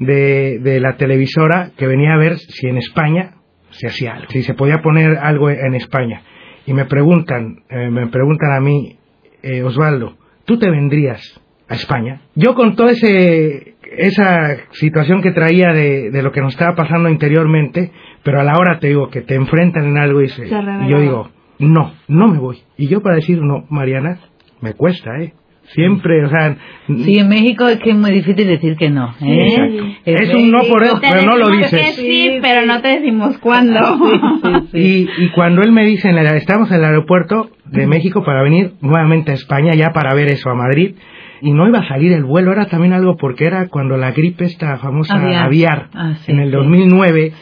de, 0.00 0.58
de 0.58 0.80
la 0.80 0.96
televisora 0.96 1.70
que 1.76 1.86
venía 1.86 2.14
a 2.14 2.18
ver 2.18 2.38
si 2.38 2.66
en 2.66 2.78
España 2.78 3.36
se 3.70 3.86
hacía 3.86 4.14
algo, 4.14 4.30
si 4.30 4.42
se 4.42 4.54
podía 4.54 4.82
poner 4.82 5.16
algo 5.18 5.48
en 5.48 5.74
España. 5.74 6.22
Y 6.66 6.74
me 6.74 6.86
preguntan, 6.86 7.62
eh, 7.70 7.88
me 7.88 8.08
preguntan 8.08 8.50
a 8.52 8.60
mí, 8.60 8.98
eh, 9.44 9.62
Osvaldo, 9.62 10.16
tú 10.46 10.58
te 10.58 10.70
vendrías 10.70 11.20
a 11.68 11.74
España. 11.74 12.22
Yo 12.34 12.54
con 12.54 12.74
toda 12.76 12.92
esa 12.92 14.56
situación 14.70 15.20
que 15.20 15.32
traía 15.32 15.72
de, 15.72 16.10
de, 16.10 16.22
lo 16.22 16.32
que 16.32 16.40
nos 16.40 16.54
estaba 16.54 16.74
pasando 16.74 17.10
interiormente, 17.10 17.92
pero 18.22 18.40
a 18.40 18.44
la 18.44 18.56
hora 18.56 18.78
te 18.78 18.88
digo 18.88 19.10
que 19.10 19.20
te 19.20 19.34
enfrentan 19.34 19.84
en 19.84 19.98
algo 19.98 20.22
y, 20.22 20.28
se, 20.28 20.46
y 20.46 20.88
yo 20.88 21.00
digo, 21.00 21.28
no, 21.58 21.92
no 22.08 22.28
me 22.28 22.38
voy. 22.38 22.58
Y 22.76 22.88
yo 22.88 23.02
para 23.02 23.16
decir 23.16 23.42
no, 23.42 23.66
Mariana, 23.68 24.20
me 24.60 24.72
cuesta, 24.72 25.10
¿eh? 25.20 25.34
Siempre, 25.72 26.24
o 26.24 26.28
sea... 26.28 26.56
Sí, 26.86 27.18
en 27.18 27.28
México 27.28 27.66
es 27.66 27.78
que 27.78 27.90
es 27.90 27.96
muy 27.96 28.12
difícil 28.12 28.46
decir 28.46 28.76
que 28.76 28.90
no. 28.90 29.14
¿eh? 29.20 29.96
Es, 30.04 30.32
un 30.32 30.50
no 30.50 30.62
por 30.64 30.84
eso, 30.84 31.00
pero 31.00 31.22
no 31.22 31.36
lo 31.36 31.50
dices. 31.50 31.96
sí, 31.96 32.38
pero 32.40 32.64
no 32.64 32.80
te 32.80 32.88
decimos 32.88 33.38
cuándo. 33.38 33.80
y, 34.72 35.08
y 35.18 35.28
cuando 35.34 35.62
él 35.62 35.72
me 35.72 35.84
dice, 35.84 36.08
en 36.10 36.18
estamos 36.18 36.70
en 36.70 36.76
el 36.76 36.84
aeropuerto 36.84 37.50
de 37.64 37.86
México 37.86 38.22
para 38.24 38.42
venir 38.42 38.74
nuevamente 38.80 39.32
a 39.32 39.34
España, 39.34 39.74
ya 39.74 39.92
para 39.92 40.14
ver 40.14 40.28
eso 40.28 40.48
a 40.50 40.54
Madrid, 40.54 40.94
y 41.40 41.52
no 41.52 41.68
iba 41.68 41.80
a 41.80 41.88
salir 41.88 42.12
el 42.12 42.24
vuelo, 42.24 42.52
era 42.52 42.66
también 42.66 42.92
algo 42.92 43.16
porque 43.16 43.46
era 43.46 43.68
cuando 43.68 43.96
la 43.96 44.12
gripe 44.12 44.44
esta 44.44 44.78
famosa 44.78 45.16
aviar, 45.42 45.88
ah, 45.94 46.14
en 46.26 46.40
el 46.40 46.50
2009, 46.50 47.32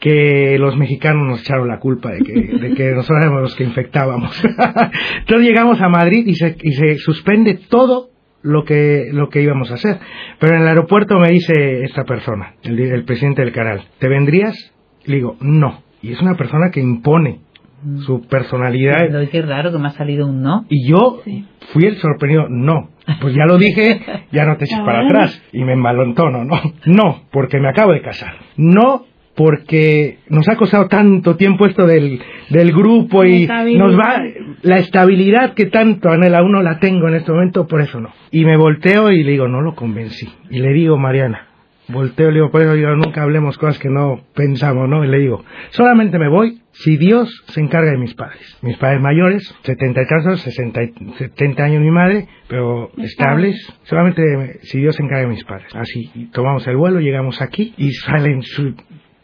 que 0.00 0.56
los 0.58 0.76
mexicanos 0.76 1.26
nos 1.26 1.40
echaron 1.40 1.68
la 1.68 1.78
culpa 1.78 2.10
de 2.10 2.18
que, 2.18 2.32
de 2.32 2.74
que 2.74 2.92
nosotros 2.92 3.18
éramos 3.22 3.42
los 3.42 3.56
que 3.56 3.64
infectábamos. 3.64 4.42
Entonces 5.20 5.46
llegamos 5.46 5.80
a 5.80 5.88
Madrid 5.88 6.24
y 6.26 6.34
se, 6.34 6.56
y 6.62 6.72
se 6.72 6.98
suspende 6.98 7.58
todo 7.68 8.10
lo 8.42 8.64
que, 8.64 9.08
lo 9.12 9.28
que 9.28 9.42
íbamos 9.42 9.70
a 9.70 9.74
hacer. 9.74 9.98
Pero 10.38 10.54
en 10.54 10.62
el 10.62 10.68
aeropuerto 10.68 11.18
me 11.18 11.30
dice 11.30 11.82
esta 11.82 12.04
persona, 12.04 12.54
el, 12.62 12.78
el 12.78 13.04
presidente 13.04 13.42
del 13.42 13.52
canal, 13.52 13.82
¿te 13.98 14.08
vendrías? 14.08 14.72
Le 15.04 15.16
digo, 15.16 15.36
no. 15.40 15.82
Y 16.02 16.12
es 16.12 16.20
una 16.20 16.34
persona 16.34 16.70
que 16.70 16.80
impone 16.80 17.40
mm. 17.82 18.00
su 18.00 18.26
personalidad. 18.28 19.08
Pero 19.10 19.28
qué 19.30 19.42
raro 19.42 19.72
que 19.72 19.78
me 19.78 19.88
ha 19.88 19.92
salido 19.92 20.26
un 20.26 20.42
no. 20.42 20.66
Y 20.68 20.88
yo 20.88 21.22
fui 21.72 21.84
el 21.84 21.96
sorprendido, 21.96 22.46
no. 22.48 22.90
Pues 23.20 23.34
ya 23.34 23.46
lo 23.46 23.56
dije, 23.56 24.00
ya 24.30 24.44
no 24.44 24.56
te 24.56 24.66
eches 24.66 24.80
para 24.80 25.00
atrás. 25.06 25.42
Y 25.52 25.64
me 25.64 25.72
envalontono, 25.72 26.44
no. 26.44 26.60
No, 26.84 27.22
porque 27.32 27.58
me 27.58 27.68
acabo 27.68 27.92
de 27.92 28.02
casar. 28.02 28.34
No, 28.56 29.06
porque 29.36 30.18
nos 30.28 30.48
ha 30.48 30.56
costado 30.56 30.88
tanto 30.88 31.36
tiempo 31.36 31.66
esto 31.66 31.86
del, 31.86 32.20
del 32.48 32.72
grupo 32.72 33.24
y 33.24 33.46
nos 33.46 33.96
va 33.96 34.22
la 34.62 34.78
estabilidad 34.78 35.52
que 35.54 35.66
tanto 35.66 36.08
anhela 36.08 36.42
uno 36.42 36.62
la 36.62 36.78
tengo 36.80 37.06
en 37.08 37.14
este 37.16 37.32
momento, 37.32 37.66
por 37.66 37.82
eso 37.82 38.00
no. 38.00 38.10
Y 38.30 38.44
me 38.46 38.56
volteo 38.56 39.12
y 39.12 39.22
le 39.22 39.32
digo, 39.32 39.46
no 39.46 39.60
lo 39.60 39.74
convencí. 39.74 40.26
Y 40.50 40.60
le 40.60 40.72
digo, 40.72 40.96
Mariana, 40.96 41.48
volteo, 41.88 42.30
le 42.30 42.36
digo, 42.36 42.50
por 42.50 42.62
eso 42.62 42.72
digo, 42.72 42.96
nunca 42.96 43.22
hablemos 43.22 43.58
cosas 43.58 43.78
que 43.78 43.90
no 43.90 44.22
pensamos, 44.34 44.88
¿no? 44.88 45.04
Y 45.04 45.08
le 45.08 45.18
digo, 45.18 45.44
solamente 45.70 46.18
me 46.18 46.28
voy 46.28 46.62
si 46.72 46.96
Dios 46.96 47.44
se 47.48 47.60
encarga 47.60 47.90
de 47.90 47.98
mis 47.98 48.14
padres. 48.14 48.58
Mis 48.62 48.76
padres 48.76 49.00
mayores, 49.00 49.54
70 49.62 50.02
y 50.02 50.06
tantos, 50.06 50.40
60 50.40 50.80
70 51.18 51.62
años 51.62 51.82
mi 51.82 51.90
madre, 51.90 52.26
pero 52.48 52.90
estables, 52.98 53.56
solamente 53.84 54.60
si 54.62 54.78
Dios 54.78 54.96
se 54.96 55.02
encarga 55.02 55.28
de 55.28 55.34
mis 55.34 55.44
padres. 55.44 55.74
Así, 55.74 56.30
tomamos 56.32 56.66
el 56.66 56.76
vuelo, 56.76 57.00
llegamos 57.00 57.40
aquí 57.40 57.74
y 57.76 57.92
salen 57.92 58.42
su, 58.42 58.74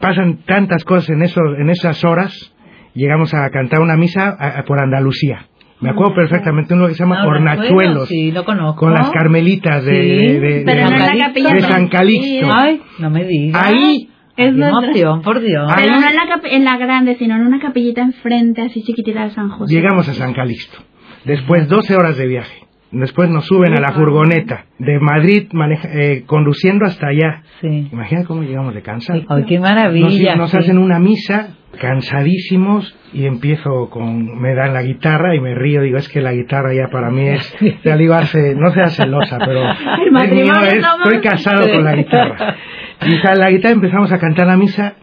pasan 0.03 0.39
tantas 0.45 0.83
cosas 0.83 1.09
en, 1.11 1.21
eso, 1.21 1.39
en 1.57 1.69
esas 1.69 2.03
horas, 2.03 2.53
llegamos 2.93 3.33
a 3.33 3.49
cantar 3.49 3.79
una 3.79 3.95
misa 3.95 4.37
por 4.67 4.77
Andalucía. 4.79 5.47
Me 5.79 5.91
acuerdo 5.91 6.15
perfectamente 6.15 6.73
uno 6.73 6.87
que 6.87 6.93
se 6.93 6.99
llama 6.99 7.25
Hornachuelos. 7.25 8.07
Sí, 8.09 8.31
lo 8.31 8.43
conozco. 8.43 8.81
Con 8.81 8.93
las 8.93 9.09
carmelitas 9.11 9.83
de, 9.83 9.91
de, 9.91 10.63
de, 10.63 11.61
San 11.61 11.87
Calixto. 11.87 12.53
Ay, 12.53 12.81
no 12.99 13.09
me 13.09 13.25
digas. 13.25 13.65
Ahí. 13.65 14.09
Es 14.35 14.47
emoción, 14.47 15.21
por 15.21 15.41
Dios. 15.41 15.71
Pero 15.75 15.91
no 15.91 16.09
en 16.09 16.15
la, 16.15 16.41
en 16.43 16.65
la 16.65 16.77
grande, 16.77 17.15
sino 17.17 17.35
en 17.35 17.43
una 17.43 17.59
capillita 17.59 18.01
enfrente, 18.01 18.63
así 18.63 18.81
chiquitita 18.81 19.25
de 19.25 19.29
San 19.29 19.49
José. 19.49 19.73
Llegamos 19.73 20.09
a 20.09 20.13
San 20.13 20.33
Calixto. 20.33 20.79
Después 21.23 21.67
12 21.67 21.95
horas 21.95 22.17
de 22.17 22.27
viaje. 22.27 22.62
Después 22.93 23.27
nos 23.27 23.47
suben 23.47 23.73
a 23.73 23.81
la 23.81 23.91
furgoneta 23.91 24.65
de 24.77 24.99
Madrid 24.99 25.47
eh, 25.85 26.23
conduciendo 26.27 26.85
hasta 26.85 27.07
allá. 27.07 27.41
Sí. 27.59 27.89
Imagina 27.91 28.23
cómo 28.23 28.43
llegamos 28.43 28.75
de 28.75 28.83
cansados. 28.83 29.25
¡Ay, 29.29 29.45
qué 29.45 29.59
maravilla! 29.59 30.35
Nos, 30.35 30.53
hacen 30.53 30.77
una 30.77 30.99
misa 30.99 31.55
cansadísimos 31.81 32.95
y 33.13 33.25
empiezo 33.25 33.89
con 33.89 34.39
me 34.39 34.53
dan 34.53 34.73
la 34.75 34.83
guitarra 34.83 35.35
y 35.35 35.39
me 35.39 35.55
río 35.55 35.81
digo 35.81 35.97
es 35.97 36.07
que 36.07 36.21
la 36.21 36.31
guitarra 36.31 36.71
ya 36.71 36.89
para 36.91 37.09
mí 37.09 37.27
es 37.27 37.55
ya 37.83 37.97
digo 37.97 38.13
no 38.57 38.71
sea 38.71 38.87
celosa 38.89 39.39
pero 39.39 39.71
estoy 41.03 41.21
casado 41.21 41.67
con 41.67 41.83
la 41.83 41.95
guitarra 41.95 42.57
y 43.01 43.15
la 43.39 43.49
guitarra 43.49 43.73
empezamos 43.73 44.11
a 44.11 44.19
cantar 44.19 44.45
la 44.45 44.55
misa 44.55 44.93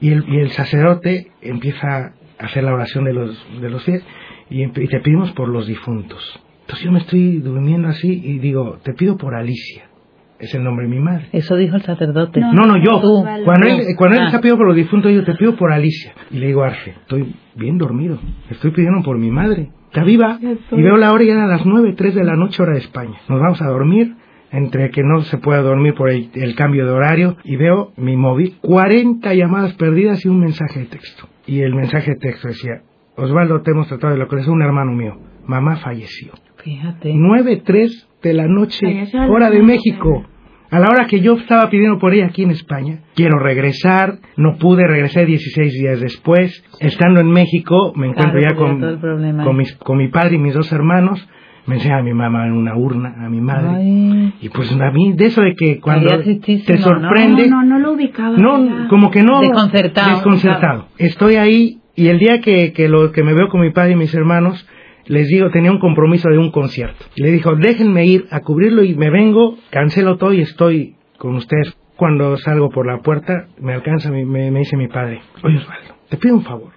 y 0.00 0.12
el, 0.12 0.24
y 0.28 0.38
el 0.38 0.50
sacerdote 0.50 1.32
empieza 1.42 2.14
a 2.38 2.44
hacer 2.44 2.62
la 2.62 2.74
oración 2.74 3.06
de 3.06 3.12
los 3.12 3.60
de 3.60 3.68
los 3.68 3.82
fieles 3.82 4.06
y, 4.50 4.62
y 4.62 4.86
te 4.86 5.00
pedimos 5.00 5.32
por 5.32 5.48
los 5.48 5.66
difuntos 5.66 6.40
entonces 6.70 6.86
yo 6.86 6.92
me 6.92 7.00
estoy 7.00 7.38
durmiendo 7.40 7.88
así 7.88 8.08
y 8.08 8.38
digo, 8.38 8.78
te 8.84 8.92
pido 8.92 9.16
por 9.16 9.34
Alicia. 9.34 9.90
Es 10.38 10.54
el 10.54 10.62
nombre 10.62 10.86
de 10.86 10.94
mi 10.94 11.00
madre. 11.00 11.26
Eso 11.32 11.56
dijo 11.56 11.74
el 11.74 11.82
sacerdote. 11.82 12.38
No, 12.38 12.64
no, 12.64 12.76
yo. 12.76 13.00
Cuando 13.44 13.66
él, 13.66 13.82
cuando 13.96 14.16
él 14.16 14.22
ah. 14.22 14.26
está 14.26 14.38
pidiendo 14.38 14.58
por 14.58 14.68
los 14.68 14.76
difuntos, 14.76 15.12
yo 15.12 15.24
te 15.24 15.34
pido 15.34 15.56
por 15.56 15.72
Alicia. 15.72 16.12
Y 16.30 16.38
le 16.38 16.46
digo, 16.46 16.62
Arce, 16.62 16.92
estoy 16.92 17.34
bien 17.56 17.76
dormido. 17.76 18.20
Estoy 18.50 18.70
pidiendo 18.70 19.02
por 19.02 19.18
mi 19.18 19.32
madre. 19.32 19.72
Está 19.86 20.04
viva. 20.04 20.38
Y 20.40 20.80
veo 20.80 20.96
la 20.96 21.12
hora 21.12 21.24
ya 21.24 21.42
a 21.42 21.48
las 21.48 21.66
nueve, 21.66 21.92
tres 21.96 22.14
de 22.14 22.22
la 22.22 22.36
noche, 22.36 22.62
hora 22.62 22.74
de 22.74 22.78
España. 22.78 23.18
Nos 23.28 23.40
vamos 23.40 23.60
a 23.62 23.66
dormir 23.66 24.14
entre 24.52 24.90
que 24.90 25.02
no 25.02 25.22
se 25.22 25.38
pueda 25.38 25.62
dormir 25.62 25.94
por 25.94 26.08
el, 26.08 26.30
el, 26.34 26.54
cambio 26.54 26.86
de 26.86 26.92
horario 26.92 27.36
y 27.42 27.56
veo 27.56 27.92
mi 27.96 28.16
móvil, 28.16 28.58
40 28.62 29.34
llamadas 29.34 29.74
perdidas 29.74 30.24
y 30.24 30.28
un 30.28 30.38
mensaje 30.38 30.80
de 30.80 30.86
texto. 30.86 31.28
Y 31.46 31.62
el 31.62 31.74
mensaje 31.74 32.12
de 32.12 32.16
texto 32.16 32.46
decía, 32.46 32.82
Osvaldo, 33.16 33.60
te 33.62 33.72
hemos 33.72 33.88
tratado 33.88 34.12
de 34.12 34.20
lo 34.20 34.28
que 34.28 34.36
es 34.36 34.46
un 34.46 34.62
hermano 34.62 34.92
mío. 34.92 35.18
Mamá 35.46 35.76
falleció. 35.76 36.32
Fíjate. 36.62 37.12
9, 37.14 37.62
3 37.64 38.08
de 38.22 38.34
la 38.34 38.46
noche, 38.46 39.08
hora 39.28 39.50
de 39.50 39.62
México. 39.62 40.24
A 40.70 40.78
la 40.78 40.88
hora 40.88 41.06
que 41.06 41.20
yo 41.20 41.34
estaba 41.34 41.68
pidiendo 41.68 41.98
por 41.98 42.14
ella 42.14 42.26
aquí 42.26 42.44
en 42.44 42.52
España, 42.52 43.00
quiero 43.16 43.40
regresar, 43.40 44.18
no 44.36 44.56
pude, 44.56 44.86
regresar 44.86 45.26
16 45.26 45.72
días 45.72 46.00
después. 46.00 46.64
Estando 46.78 47.20
en 47.20 47.28
México, 47.28 47.92
me 47.96 48.06
encuentro 48.06 48.40
ya 48.40 48.54
con, 48.54 49.00
con, 49.44 49.56
mis, 49.56 49.74
con 49.76 49.98
mi 49.98 50.08
padre 50.08 50.36
y 50.36 50.38
mis 50.38 50.54
dos 50.54 50.70
hermanos. 50.72 51.28
Me 51.66 51.74
enseña 51.76 51.98
a 51.98 52.02
mi 52.02 52.14
mamá 52.14 52.46
en 52.46 52.52
una 52.52 52.76
urna, 52.76 53.14
a 53.18 53.28
mi 53.28 53.40
madre. 53.40 54.32
Y 54.40 54.48
pues 54.48 54.72
a 54.72 54.90
mí, 54.92 55.12
de 55.12 55.26
eso 55.26 55.42
de 55.42 55.54
que 55.54 55.80
cuando 55.80 56.08
te 56.20 56.78
sorprende. 56.78 57.48
No, 57.48 57.62
no, 57.62 57.78
no, 57.78 57.78
lo 57.80 57.92
ubicaba. 57.92 58.36
No, 58.36 58.88
como 58.88 59.10
que 59.10 59.22
no. 59.22 59.40
Desconcertado. 59.40 60.10
Desconcertado. 60.10 60.86
Estoy 60.98 61.34
ahí 61.36 61.80
y 61.96 62.08
el 62.08 62.18
día 62.18 62.40
que, 62.40 62.72
que, 62.72 62.88
lo, 62.88 63.12
que 63.12 63.22
me 63.22 63.34
veo 63.34 63.48
con 63.48 63.60
mi 63.60 63.70
padre 63.70 63.92
y 63.92 63.96
mis 63.96 64.14
hermanos, 64.14 64.66
les 65.10 65.26
digo, 65.26 65.50
tenía 65.50 65.72
un 65.72 65.80
compromiso 65.80 66.30
de 66.30 66.38
un 66.38 66.52
concierto. 66.52 67.04
Le 67.16 67.32
dijo, 67.32 67.56
déjenme 67.56 68.06
ir 68.06 68.26
a 68.30 68.42
cubrirlo 68.42 68.84
y 68.84 68.94
me 68.94 69.10
vengo, 69.10 69.56
cancelo 69.70 70.18
todo 70.18 70.32
y 70.32 70.40
estoy 70.40 70.94
con 71.18 71.34
ustedes. 71.34 71.76
Cuando 71.96 72.36
salgo 72.36 72.70
por 72.70 72.86
la 72.86 72.98
puerta, 72.98 73.48
me 73.58 73.74
alcanza, 73.74 74.12
me, 74.12 74.24
me 74.24 74.58
dice 74.60 74.76
mi 74.76 74.86
padre, 74.86 75.20
oye 75.42 75.58
Osvaldo, 75.58 75.96
te 76.08 76.16
pido 76.16 76.36
un 76.36 76.44
favor. 76.44 76.72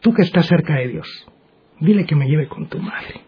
Tú 0.00 0.12
que 0.12 0.22
estás 0.22 0.46
cerca 0.46 0.74
de 0.74 0.88
Dios, 0.88 1.28
dile 1.78 2.04
que 2.04 2.16
me 2.16 2.26
lleve 2.26 2.48
con 2.48 2.66
tu 2.66 2.80
madre. 2.80 3.20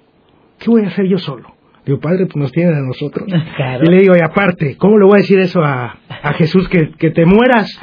¿Qué 0.58 0.68
voy 0.68 0.82
a 0.82 0.88
hacer 0.88 1.06
yo 1.06 1.18
solo? 1.18 1.54
Digo, 1.86 2.00
padre, 2.00 2.26
pues 2.26 2.34
nos 2.34 2.50
tiene 2.50 2.76
a 2.76 2.80
nosotros. 2.80 3.28
Y 3.82 3.86
le 3.88 4.00
digo, 4.00 4.16
y 4.16 4.20
aparte, 4.20 4.76
¿cómo 4.76 4.98
le 4.98 5.04
voy 5.04 5.18
a 5.18 5.22
decir 5.22 5.38
eso 5.38 5.62
a, 5.62 5.98
a 6.08 6.32
Jesús 6.32 6.68
que, 6.68 6.90
que 6.98 7.12
te 7.12 7.24
mueras? 7.26 7.80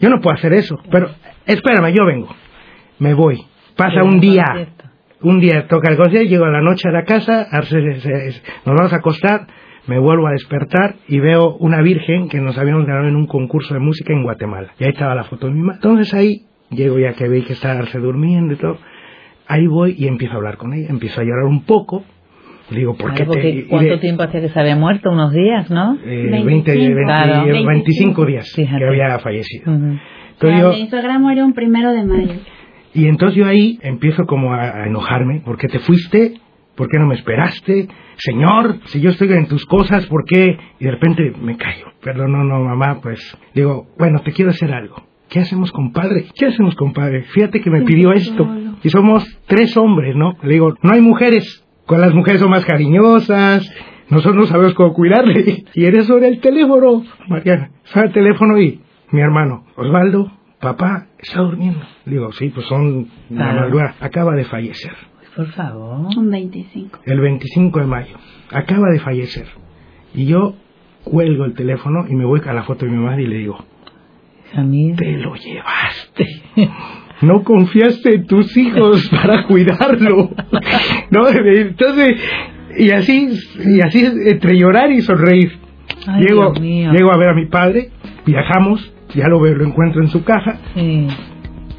Yo 0.00 0.10
no 0.10 0.20
puedo 0.20 0.34
hacer 0.34 0.52
eso. 0.54 0.76
Pero 0.90 1.08
espérame, 1.46 1.94
yo 1.94 2.04
vengo. 2.04 2.34
Me 2.98 3.14
voy. 3.14 3.46
Pasa 3.76 4.02
un 4.02 4.18
día, 4.18 4.44
un 5.22 5.40
día 5.40 5.66
toca 5.68 5.90
el 5.90 5.96
concierto, 5.96 6.28
llego 6.28 6.44
a 6.44 6.50
la 6.50 6.60
noche 6.60 6.88
a 6.88 6.92
la 6.92 7.04
casa, 7.04 7.46
nos 7.52 8.74
vamos 8.76 8.92
a 8.92 8.96
acostar, 8.96 9.46
me 9.86 9.98
vuelvo 9.98 10.26
a 10.26 10.32
despertar 10.32 10.96
y 11.08 11.20
veo 11.20 11.56
una 11.58 11.80
virgen 11.82 12.28
que 12.28 12.40
nos 12.40 12.58
habíamos 12.58 12.86
ganado 12.86 13.08
en 13.08 13.16
un 13.16 13.26
concurso 13.26 13.74
de 13.74 13.80
música 13.80 14.12
en 14.12 14.22
Guatemala. 14.24 14.68
Y 14.78 14.84
ahí 14.84 14.90
estaba 14.90 15.14
la 15.14 15.24
foto 15.24 15.46
de 15.46 15.52
mi 15.54 15.60
madre. 15.60 15.78
Entonces 15.82 16.12
ahí 16.14 16.42
llego 16.70 16.98
ya 16.98 17.12
que 17.14 17.28
vi 17.28 17.42
que 17.42 17.52
estaba 17.54 17.78
Arce 17.78 17.98
durmiendo 17.98 18.54
y 18.54 18.56
todo. 18.56 18.78
ahí 19.46 19.66
voy 19.66 19.94
y 19.96 20.08
empiezo 20.08 20.34
a 20.34 20.36
hablar 20.36 20.56
con 20.56 20.72
ella, 20.74 20.88
empiezo 20.90 21.20
a 21.20 21.24
llorar 21.24 21.44
un 21.44 21.64
poco. 21.64 22.04
Le 22.70 22.78
digo, 22.80 22.96
¿por 22.96 23.14
qué 23.14 23.24
Claro, 23.24 23.40
te...? 23.40 23.66
¿Cuánto 23.68 23.92
de- 23.92 23.98
tiempo 23.98 24.24
hacía 24.24 24.40
que 24.40 24.48
se 24.48 24.58
había 24.58 24.74
muerto? 24.74 25.12
Unos 25.12 25.32
días, 25.32 25.70
¿no? 25.70 25.96
eh, 26.04 26.28
25, 26.32 26.46
20, 26.46 26.72
20, 26.72 27.04
claro. 27.04 27.44
25 27.66 28.24
días 28.26 28.52
Fíjate. 28.56 28.78
que 28.80 28.88
había 28.88 29.18
fallecido. 29.20 29.72
Ujú. 29.72 29.96
Entonces 30.32 30.60
yo, 30.60 30.70
Mi 30.72 30.88
suegra 30.90 31.18
murió 31.20 31.44
un 31.44 31.52
primero 31.54 31.92
de 31.92 32.02
mayo. 32.04 32.34
Y 32.96 33.06
entonces 33.06 33.36
yo 33.36 33.46
ahí 33.46 33.78
empiezo 33.82 34.26
como 34.26 34.54
a, 34.54 34.62
a 34.62 34.86
enojarme, 34.86 35.40
¿por 35.40 35.58
qué 35.58 35.68
te 35.68 35.78
fuiste? 35.78 36.40
¿Por 36.76 36.88
qué 36.88 36.98
no 36.98 37.06
me 37.06 37.14
esperaste? 37.14 37.88
Señor, 38.18 38.80
si 38.86 39.00
yo 39.00 39.10
estoy 39.10 39.32
en 39.32 39.48
tus 39.48 39.64
cosas, 39.64 40.06
¿por 40.06 40.24
qué? 40.24 40.58
Y 40.78 40.84
de 40.84 40.90
repente 40.90 41.32
me 41.40 41.56
callo. 41.56 41.86
Perdón, 42.02 42.32
no, 42.32 42.44
no, 42.44 42.60
mamá, 42.60 43.00
pues 43.02 43.36
digo, 43.54 43.86
bueno, 43.98 44.20
te 44.20 44.32
quiero 44.32 44.50
hacer 44.50 44.72
algo. 44.72 44.96
¿Qué 45.28 45.40
hacemos, 45.40 45.72
compadre? 45.72 46.26
¿Qué 46.34 46.46
hacemos, 46.46 46.74
compadre? 46.76 47.22
Fíjate 47.24 47.60
que 47.60 47.70
me 47.70 47.82
pidió 47.82 48.12
esto. 48.12 48.48
Y 48.82 48.90
somos 48.90 49.24
tres 49.46 49.76
hombres, 49.76 50.14
¿no? 50.14 50.36
Le 50.42 50.52
digo, 50.52 50.74
no 50.82 50.92
hay 50.92 51.00
mujeres. 51.00 51.64
Con 51.86 52.00
las 52.00 52.14
mujeres 52.14 52.40
son 52.40 52.50
más 52.50 52.64
cariñosas. 52.64 53.68
Nosotros 54.08 54.36
no 54.36 54.46
sabemos 54.46 54.74
cómo 54.74 54.92
cuidarle. 54.92 55.64
Y 55.74 55.84
eres 55.84 56.06
sobre 56.06 56.28
el 56.28 56.40
teléfono, 56.40 57.02
Mariana. 57.28 57.70
Suena 57.84 58.08
el 58.08 58.14
teléfono 58.14 58.58
y 58.58 58.80
mi 59.10 59.20
hermano, 59.20 59.64
Osvaldo, 59.76 60.30
papá, 60.70 61.06
está 61.18 61.40
durmiendo. 61.40 61.80
Le 62.04 62.12
digo, 62.12 62.32
sí, 62.32 62.48
pues 62.50 62.66
son 62.66 63.08
la 63.30 63.36
Claro. 63.44 63.60
madrugada. 63.62 63.94
Acaba 64.00 64.34
de 64.34 64.44
fallecer. 64.44 64.92
Por 65.34 65.46
favor. 65.52 66.08
Un 66.16 66.30
25. 66.30 67.00
El 67.04 67.20
25 67.20 67.80
de 67.80 67.86
mayo. 67.86 68.16
Acaba 68.52 68.88
de 68.90 68.98
fallecer. 69.00 69.46
Y 70.14 70.26
yo 70.26 70.54
cuelgo 71.04 71.44
el 71.44 71.54
teléfono 71.54 72.06
y 72.08 72.14
me 72.14 72.24
voy 72.24 72.40
a 72.46 72.52
la 72.52 72.62
foto 72.64 72.86
de 72.86 72.92
mi 72.92 72.98
madre 72.98 73.22
y 73.22 73.26
le 73.26 73.38
digo, 73.38 73.58
mía. 74.64 74.94
te 74.96 75.12
lo 75.18 75.34
llevaste. 75.34 76.26
No 77.22 77.42
confiaste 77.44 78.14
en 78.14 78.26
tus 78.26 78.56
hijos 78.56 79.08
para 79.10 79.44
cuidarlo. 79.46 80.30
No, 81.10 81.28
entonces, 81.28 82.20
y 82.78 82.90
así, 82.90 83.28
y 83.64 83.80
así 83.80 84.04
entre 84.04 84.58
llorar 84.58 84.90
y 84.92 85.00
sonreír. 85.02 85.52
Ay, 86.06 86.24
llego, 86.24 86.52
Dios 86.52 86.60
mío. 86.60 86.92
llego 86.92 87.12
a 87.12 87.16
ver 87.18 87.28
a 87.28 87.34
mi 87.34 87.46
padre, 87.46 87.90
viajamos, 88.26 88.92
ya 89.14 89.28
lo 89.28 89.40
veo, 89.40 89.54
lo 89.54 89.66
encuentro 89.66 90.02
en 90.02 90.08
su 90.08 90.24
caja 90.24 90.58
Sí, 90.74 91.06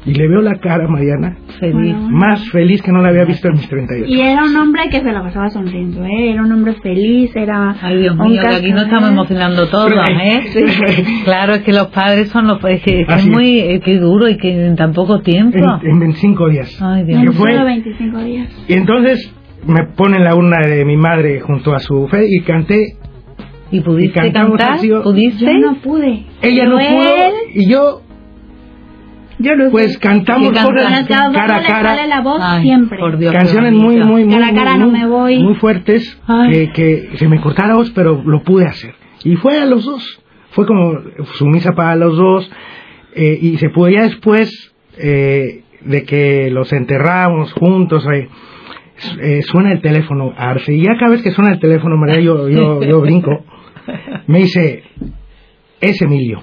y 0.04 0.14
le 0.14 0.28
veo 0.28 0.40
la 0.40 0.54
cara 0.58 0.86
a 0.86 0.88
Mariana 0.88 1.36
feliz. 1.58 1.94
Bueno. 1.94 2.08
más 2.10 2.48
feliz 2.50 2.80
que 2.82 2.92
no 2.92 3.02
la 3.02 3.08
había 3.08 3.24
visto 3.24 3.48
en 3.48 3.54
mis 3.54 3.68
38. 3.68 4.06
Y 4.08 4.20
era 4.20 4.44
un 4.44 4.56
hombre 4.56 4.82
que 4.90 5.00
se 5.00 5.12
lo 5.12 5.22
pasaba 5.22 5.50
sonriendo, 5.50 6.04
¿eh? 6.04 6.30
Era 6.32 6.42
un 6.42 6.52
hombre 6.52 6.74
feliz, 6.74 7.34
era... 7.34 7.74
Ay, 7.82 7.98
Dios 7.98 8.16
mío, 8.16 8.40
que 8.40 8.48
aquí 8.48 8.70
nos 8.70 8.84
cascabel. 8.84 8.84
estamos 8.84 9.10
emocionando 9.10 9.68
todos, 9.68 9.92
¿eh? 9.92 10.40
Claro, 11.24 11.54
es 11.54 11.62
que 11.62 11.72
los 11.72 11.88
padres 11.88 12.28
son 12.28 12.46
los... 12.46 12.64
Es 12.64 12.82
que, 12.82 13.02
es 13.02 13.26
muy... 13.26 13.58
Es 13.58 13.82
que 13.82 13.98
duro 13.98 14.28
y 14.28 14.36
que 14.38 14.66
en 14.66 14.76
tan 14.76 14.92
poco 14.92 15.20
tiempo. 15.20 15.58
En, 15.58 15.90
en 15.90 15.98
25 15.98 16.48
días. 16.48 16.78
Ay, 16.80 17.04
Dios 17.04 17.18
En 17.20 17.26
¿Qué 17.26 17.32
fue? 17.32 17.52
solo 17.52 17.64
25 17.64 18.18
días. 18.20 18.64
Y 18.68 18.74
entonces 18.74 19.34
me 19.66 19.84
ponen 19.96 20.24
la 20.24 20.34
urna 20.34 20.66
de 20.66 20.84
mi 20.84 20.96
madre 20.96 21.40
junto 21.40 21.74
a 21.74 21.80
su 21.80 22.06
fe 22.08 22.24
y 22.28 22.40
canté. 22.42 22.96
¿Y 23.70 23.80
pudiste 23.80 24.26
y 24.26 24.32
cantar? 24.32 24.78
¿Pudiste? 25.02 25.44
Yo 25.44 25.52
no 25.58 25.74
pude. 25.80 26.24
Ella 26.42 26.64
no 26.66 26.78
pudo 26.78 27.14
y 27.54 27.70
yo 27.70 28.02
Yo 29.38 29.56
no 29.56 29.70
pues 29.70 29.92
sé. 29.94 29.98
cantamos 30.00 30.52
cara 30.52 31.56
a 31.56 31.62
cara. 31.62 32.06
la 32.06 32.20
voz 32.22 32.40
Ay, 32.42 32.62
siempre. 32.62 32.98
por 32.98 33.18
Dios, 33.18 33.32
qué 33.32 33.38
Canciones 33.38 33.72
muy, 33.74 33.96
muy, 33.98 34.24
muy, 34.24 34.34
Cara 34.34 34.48
a 34.48 34.54
cara 34.54 34.72
muy, 34.76 34.80
no 34.80 34.90
me 34.90 35.06
voy. 35.06 35.38
muy 35.42 35.54
fuertes 35.56 36.18
que, 36.50 36.70
que 36.72 37.10
se 37.18 37.28
me 37.28 37.40
cortara 37.40 37.68
la 37.68 37.74
voz, 37.74 37.90
pero 37.90 38.22
lo 38.24 38.42
pude 38.42 38.66
hacer. 38.66 38.94
Y 39.24 39.36
fue 39.36 39.58
a 39.60 39.66
los 39.66 39.84
dos. 39.84 40.22
Fue 40.50 40.66
como 40.66 40.94
sumisa 41.34 41.72
para 41.74 41.94
los 41.96 42.16
dos. 42.16 42.50
eh, 43.14 43.38
y 43.40 43.58
se 43.58 43.68
pudo 43.68 43.88
ya 43.90 44.02
después 44.02 44.50
eh, 44.98 45.62
de 45.82 46.02
que 46.04 46.50
los 46.50 46.72
enterramos 46.72 47.52
juntos. 47.52 48.06
eh, 48.12 48.28
eh, 49.22 49.42
suena 49.42 49.70
el 49.72 49.80
teléfono 49.80 50.32
a 50.36 50.50
Arce. 50.50 50.72
Y 50.74 50.82
ya 50.82 50.96
cada 50.98 51.12
vez 51.12 51.22
que 51.22 51.30
suena 51.30 51.52
el 51.52 51.60
teléfono, 51.60 51.96
María, 51.96 52.20
yo, 52.20 52.48
yo, 52.48 52.82
yo 52.82 53.00
brinco. 53.00 53.30
Me 54.26 54.38
dice, 54.40 54.82
es 55.80 56.02
Emilio, 56.02 56.38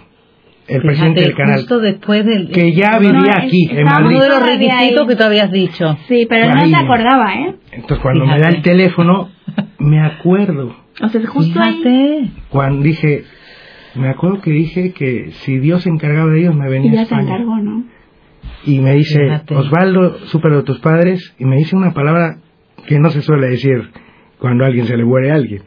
el 0.67 0.81
Fíjate, 0.81 0.87
presidente 0.87 1.21
del 1.21 1.35
canal, 1.35 1.55
Justo 1.57 1.79
después 1.79 2.25
del... 2.25 2.49
que 2.51 2.73
ya 2.73 2.97
vivía 2.99 3.37
aquí, 3.43 3.67
en 3.71 3.83
Madrid. 3.83 4.07
Uno 4.17 4.23
de 4.23 4.29
los 4.29 4.43
requisitos 4.45 5.01
ahí. 5.01 5.07
que 5.07 5.15
tú 5.15 5.23
habías 5.23 5.51
dicho. 5.51 5.97
Sí, 6.07 6.25
pero 6.27 6.45
Ahí. 6.53 6.71
no 6.71 6.77
se 6.79 6.83
acordaba, 6.83 7.33
¿eh? 7.35 7.55
Entonces 7.71 7.99
cuando 7.99 8.25
me 8.25 8.39
da 8.39 8.49
el 8.49 8.61
teléfono, 8.61 9.29
me 9.79 10.01
acuerdo. 10.03 10.75
O 11.03 11.09
sea, 11.09 11.21
justo 11.27 11.59
ahí. 11.61 11.73
Fíjate. 11.83 12.31
Cuando 12.49 12.81
dije, 12.83 13.23
me 13.95 14.09
acuerdo 14.09 14.41
que 14.41 14.51
dije 14.51 14.91
que 14.93 15.31
si 15.31 15.59
Dios 15.59 15.83
se 15.83 15.89
encargaba 15.89 16.31
de 16.31 16.39
ellos, 16.41 16.55
me 16.55 16.69
venía 16.69 16.91
Y 16.91 16.95
a 16.95 16.97
se 16.99 17.03
España. 17.03 17.23
encargó, 17.35 17.57
¿no? 17.57 17.83
Y 18.65 18.79
me 18.79 18.93
dice, 18.95 19.19
Fíjate. 19.23 19.55
Osvaldo, 19.55 20.17
supe 20.27 20.49
lo 20.49 20.57
de 20.57 20.63
tus 20.63 20.79
padres, 20.79 21.35
y 21.37 21.45
me 21.45 21.57
dice 21.57 21.75
una 21.75 21.91
palabra 21.91 22.37
que 22.87 22.97
no 22.99 23.09
se 23.09 23.21
suele 23.21 23.49
decir 23.49 23.91
cuando 24.39 24.63
a 24.63 24.67
alguien 24.67 24.85
se 24.85 24.97
le 24.97 25.05
muere 25.05 25.31
a 25.31 25.35
alguien. 25.35 25.61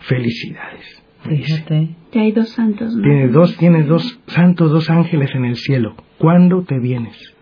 Felicidades. 0.00 1.02
Fíjate. 1.28 1.88
Ya 2.12 2.20
hay 2.22 2.32
dos 2.32 2.48
santos, 2.50 2.94
¿no? 2.94 3.02
Tienes 3.02 3.32
dos, 3.32 3.56
tienes 3.56 3.86
dos 3.86 4.20
santos, 4.26 4.70
dos 4.72 4.88
ángeles 4.90 5.34
en 5.34 5.44
el 5.44 5.56
cielo. 5.56 5.94
¿Cuándo 6.18 6.62
te 6.62 6.78
vienes? 6.78 7.34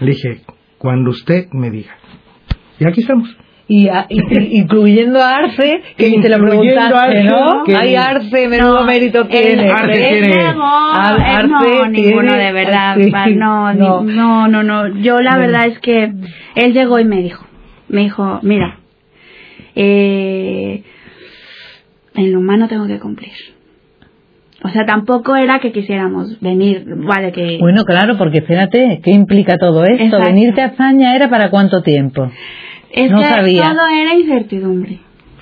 Le 0.00 0.12
dije, 0.12 0.42
cuando 0.78 1.10
usted 1.10 1.46
me 1.52 1.70
diga. 1.70 1.92
Y 2.78 2.86
aquí 2.86 3.00
estamos. 3.00 3.34
Y, 3.68 3.88
a- 3.88 4.06
y- 4.08 4.20
y- 4.20 4.58
incluyendo 4.60 5.20
a 5.20 5.36
Arce, 5.38 5.82
que 5.96 6.08
ni 6.10 6.20
te 6.20 6.28
lo 6.28 6.38
preguntaste, 6.38 6.94
Arce, 6.96 7.24
¿no? 7.24 7.64
que- 7.64 7.74
Ay, 7.76 7.96
Arce, 7.96 8.48
menudo 8.48 8.80
No, 8.80 8.86
mérito 8.86 9.22
él- 9.22 9.28
tiene. 9.28 9.70
Arce 9.70 9.92
tiene- 9.98 10.28
Luego, 10.34 10.62
Ar- 10.64 11.18
eh, 11.44 11.48
no, 11.48 11.58
Arce 11.58 11.88
ninguno 11.90 12.32
tiene- 12.32 12.44
de 12.44 12.52
verdad. 12.52 12.96
sí, 13.00 13.10
pa- 13.10 13.26
no, 13.28 13.72
ni- 13.72 13.78
no. 13.80 14.02
no, 14.02 14.48
no, 14.48 14.62
no. 14.62 14.88
Yo 15.00 15.20
la 15.20 15.32
No. 15.32 15.38
verdad 15.40 15.66
es 15.66 15.78
que 15.80 16.12
él 16.54 16.72
llegó 16.74 16.98
y 17.00 17.04
me 17.04 17.22
dijo, 17.22 17.44
me 17.88 18.02
dijo, 18.02 18.38
mira, 18.42 18.78
eh, 19.74 20.82
en 22.16 22.32
lo 22.32 22.38
humano 22.40 22.68
tengo 22.68 22.86
que 22.86 22.98
cumplir. 22.98 23.32
O 24.62 24.68
sea, 24.70 24.86
tampoco 24.86 25.36
era 25.36 25.60
que 25.60 25.70
quisiéramos 25.70 26.40
venir, 26.40 26.84
vale, 26.86 27.30
que... 27.30 27.58
Bueno, 27.60 27.84
claro, 27.84 28.16
porque 28.16 28.38
espérate, 28.38 29.00
¿qué 29.04 29.10
implica 29.10 29.58
todo 29.58 29.84
esto? 29.84 30.02
Exacto. 30.02 30.26
¿Venirte 30.26 30.62
a 30.62 30.66
España 30.66 31.14
era 31.14 31.28
para 31.28 31.50
cuánto 31.50 31.82
tiempo? 31.82 32.30
es 32.96 33.10
no 33.10 33.18
que 33.18 33.24
sabía. 33.24 33.62
todo 33.62 33.86
era 33.86 34.14
incertidumbre. 34.14 34.98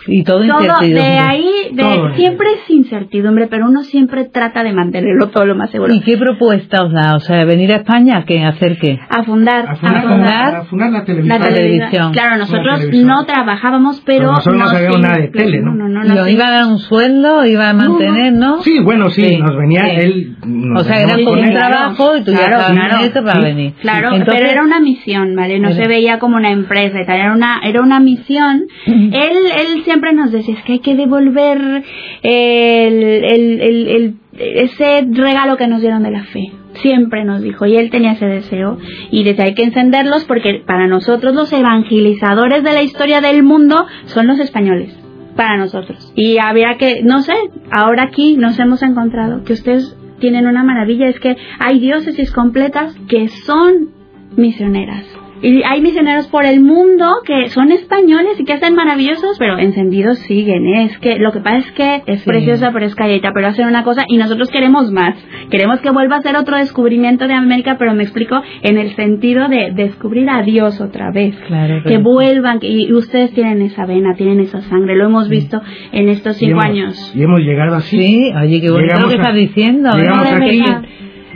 Y 0.07 0.23
todo, 0.25 0.39
Todo 0.41 0.61
incertidumbre. 0.61 1.03
de 1.03 1.19
ahí, 1.19 1.51
de, 1.73 1.83
Todo. 1.83 2.15
siempre 2.15 2.49
es 2.53 2.71
incertidumbre, 2.71 3.47
pero 3.47 3.67
uno 3.67 3.83
siempre 3.83 4.25
trata 4.27 4.63
de 4.63 4.73
mantenerlo 4.73 5.29
todo 5.31 5.47
lo 5.47 5.55
más 5.55 5.71
seguro. 5.71 5.93
¿Y 5.95 6.01
qué 6.01 6.17
propuesta 6.19 6.83
os 6.85 6.93
da? 6.93 7.15
O 7.17 7.21
sea, 7.21 7.45
¿venir 7.45 7.73
a 7.73 7.77
España? 7.77 8.25
¿Qué? 8.27 8.45
¿Hacer 8.45 8.79
qué? 8.79 8.99
A 9.09 9.23
fundar, 9.25 9.67
A 9.69 9.77
fundar, 9.77 9.97
a 9.97 10.03
fundar 10.09 10.55
a 10.57 10.65
fundar 10.65 10.91
la 10.91 11.05
televisión. 11.05 11.39
la 11.41 11.47
televisión. 11.49 12.13
Claro, 12.13 12.31
La 12.33 12.37
nosotros 12.39 12.79
televisión. 12.81 13.09
no 13.09 13.25
trabajábamos, 13.27 14.03
pero, 14.05 14.19
Pero 14.21 14.33
nosotros 14.33 14.57
no 14.59 14.69
sabíamos 14.69 15.01
nada 15.01 15.17
de 15.19 15.29
tele, 15.29 15.61
¿no? 15.63 15.75
No, 15.75 15.89
no, 15.89 16.05
¿Y 16.05 16.09
no, 16.09 16.21
os 16.21 16.27
sí. 16.27 16.33
iba 16.35 16.47
a 16.47 16.51
dar 16.51 16.65
un 16.67 16.79
sueldo? 16.79 17.47
¿Iba 17.47 17.71
a 17.71 17.73
mantener, 17.75 18.33
no? 18.33 18.61
Sí, 18.63 18.79
bueno, 18.81 19.09
sí, 19.11 19.25
Sí, 19.25 19.37
nos 19.39 19.57
venía 19.57 19.85
sí. 19.85 19.91
él. 19.97 20.37
nos 20.47 20.83
O 20.83 20.85
sea, 20.85 21.01
era 21.03 21.15
con 21.25 21.39
un 21.39 21.53
trabajo 21.53 22.17
y 22.17 22.25
tú 22.25 22.33
ya 22.33 22.39
Claro, 22.39 22.57
estabas 22.57 22.71
en 22.71 22.77
claro. 22.77 23.05
eso 23.05 23.25
para 23.25 23.35
Sí. 23.39 23.45
venir. 23.45 23.73
Claro, 23.81 24.09
Entonces, 24.15 24.35
pero 24.39 24.51
era 24.51 24.63
una 24.63 24.81
misión, 24.81 25.35
¿vale? 25.35 25.59
No 25.61 25.69
Era- 25.69 25.77
se 25.83 25.89
veía 25.89 26.19
como 26.19 26.37
una 26.37 26.51
empresa 26.51 27.01
y 27.01 27.07
tal, 27.07 27.17
era 27.17 27.33
una, 27.33 27.61
era 27.65 27.81
una 27.81 28.01
misión. 28.01 28.65
él, 28.87 29.13
él 29.13 29.83
siempre 29.95 30.13
nos 30.13 30.33
decía, 30.33 30.55
es 30.57 30.63
que 30.65 30.73
hay 30.73 30.79
que 30.81 30.95
devolver 30.97 31.83
el, 32.23 33.03
el, 33.03 33.61
el, 33.61 33.89
el- 33.89 34.15
ese 34.37 35.07
regalo 35.13 35.57
que 35.57 35.69
nos 35.69 35.81
dieron 35.81 36.03
de 36.03 36.11
la 36.11 36.25
fe. 36.25 36.51
Siempre 36.83 37.25
nos 37.25 37.41
dijo, 37.41 37.67
y 37.67 37.77
él 37.77 37.91
tenía 37.91 38.13
ese 38.13 38.27
deseo, 38.27 38.79
y 39.13 39.23
desde 39.23 39.45
hay 39.45 39.55
que 39.55 39.63
encenderlos 39.63 40.25
porque 40.25 40.63
para 40.67 40.89
nosotros 40.89 41.33
los 41.35 41.53
evangelizadores 41.53 42.65
de 42.65 42.73
la 42.73 42.83
historia 42.83 43.21
del 43.21 43.45
mundo 43.45 43.87
son 44.07 44.27
los 44.27 44.41
españoles. 44.41 44.99
Para 45.37 45.57
nosotros. 45.57 46.13
Y 46.17 46.39
había 46.39 46.77
que, 46.79 47.03
no 47.03 47.21
sé, 47.23 47.35
ahora 47.71 48.05
aquí 48.05 48.37
nos 48.37 48.59
hemos 48.59 48.83
encontrado 48.83 49.43
que 49.45 49.53
ustedes 49.53 49.97
tienen 50.21 50.47
una 50.47 50.63
maravilla, 50.65 51.09
es 51.09 51.19
que 51.21 51.37
hay 51.59 51.79
diócesis 51.81 52.31
completas 52.33 52.95
que 53.09 53.29
son 53.29 53.89
misioneras. 54.37 55.05
Y 55.47 55.63
hay 55.63 55.83
misioneros 55.83 56.27
por 56.29 56.47
el 56.47 56.61
mundo 56.61 57.07
que 57.27 57.51
son 57.51 57.71
españoles 57.71 58.41
y 58.41 58.45
que 58.45 58.55
hacen 58.55 58.75
maravillosos, 58.75 59.37
pero 59.39 59.59
encendidos 59.59 60.19
siguen. 60.21 60.65
¿eh? 60.67 60.85
Es 60.85 60.99
que 60.99 61.19
lo 61.19 61.33
que 61.33 61.41
pasa 61.41 61.59
es 61.59 61.71
que 61.73 62.03
es 62.07 62.23
Sí. 62.23 62.31
preciosa, 62.31 62.71
pero 62.73 62.87
es 62.87 62.95
calladita, 62.95 63.31
pero 63.35 63.49
hacen 63.49 63.67
una 63.69 63.85
cosa 63.85 64.05
y 64.09 64.17
nosotros 64.17 64.49
queremos 64.51 64.91
más. 64.91 65.15
Queremos 65.51 65.81
que 65.81 65.91
vuelva 65.91 66.17
a 66.17 66.23
ser 66.23 66.37
otro 66.37 66.57
descubrimiento 66.57 67.29
de 67.29 67.35
América, 67.35 67.77
pero 67.79 67.93
me 67.95 68.05
explico 68.05 68.41
en 68.63 68.79
el 68.79 68.97
sentido 68.97 69.49
de 69.49 69.73
descubrir 69.75 70.31
a 70.31 70.43
Dios 70.43 70.81
otra 70.81 71.11
vez. 71.13 71.37
Claro, 71.47 71.83
Que 71.83 71.89
claro. 71.91 72.03
vuelvan, 72.05 72.59
que- 72.61 72.69
y 72.69 72.93
ustedes 72.93 73.33
tienen 73.35 73.61
esa 73.61 73.85
vena, 73.85 74.15
tienen 74.17 74.41
esa 74.41 74.63
sangre, 74.63 74.97
lo 74.97 75.05
hemos 75.05 75.29
visto 75.29 75.61
en 75.93 76.09
estos 76.09 76.37
Y 76.41 76.47
cinco 76.47 76.53
hemos- 76.63 76.65
años. 76.65 77.13
Y 77.15 77.23
hemos 77.23 77.41
llegado 77.41 77.75
así. 77.77 77.99
Sí, 77.99 78.33
oye, 78.43 78.61
qué 78.63 78.71
bonito 78.71 78.99
lo 78.99 79.09
que 79.09 79.15
a- 79.15 79.17
estás 79.19 79.35
diciendo. 79.35 79.91
¿no? 79.91 79.97
llegamos 79.99 80.31
No, 80.31 80.37
aquí. 80.47 80.63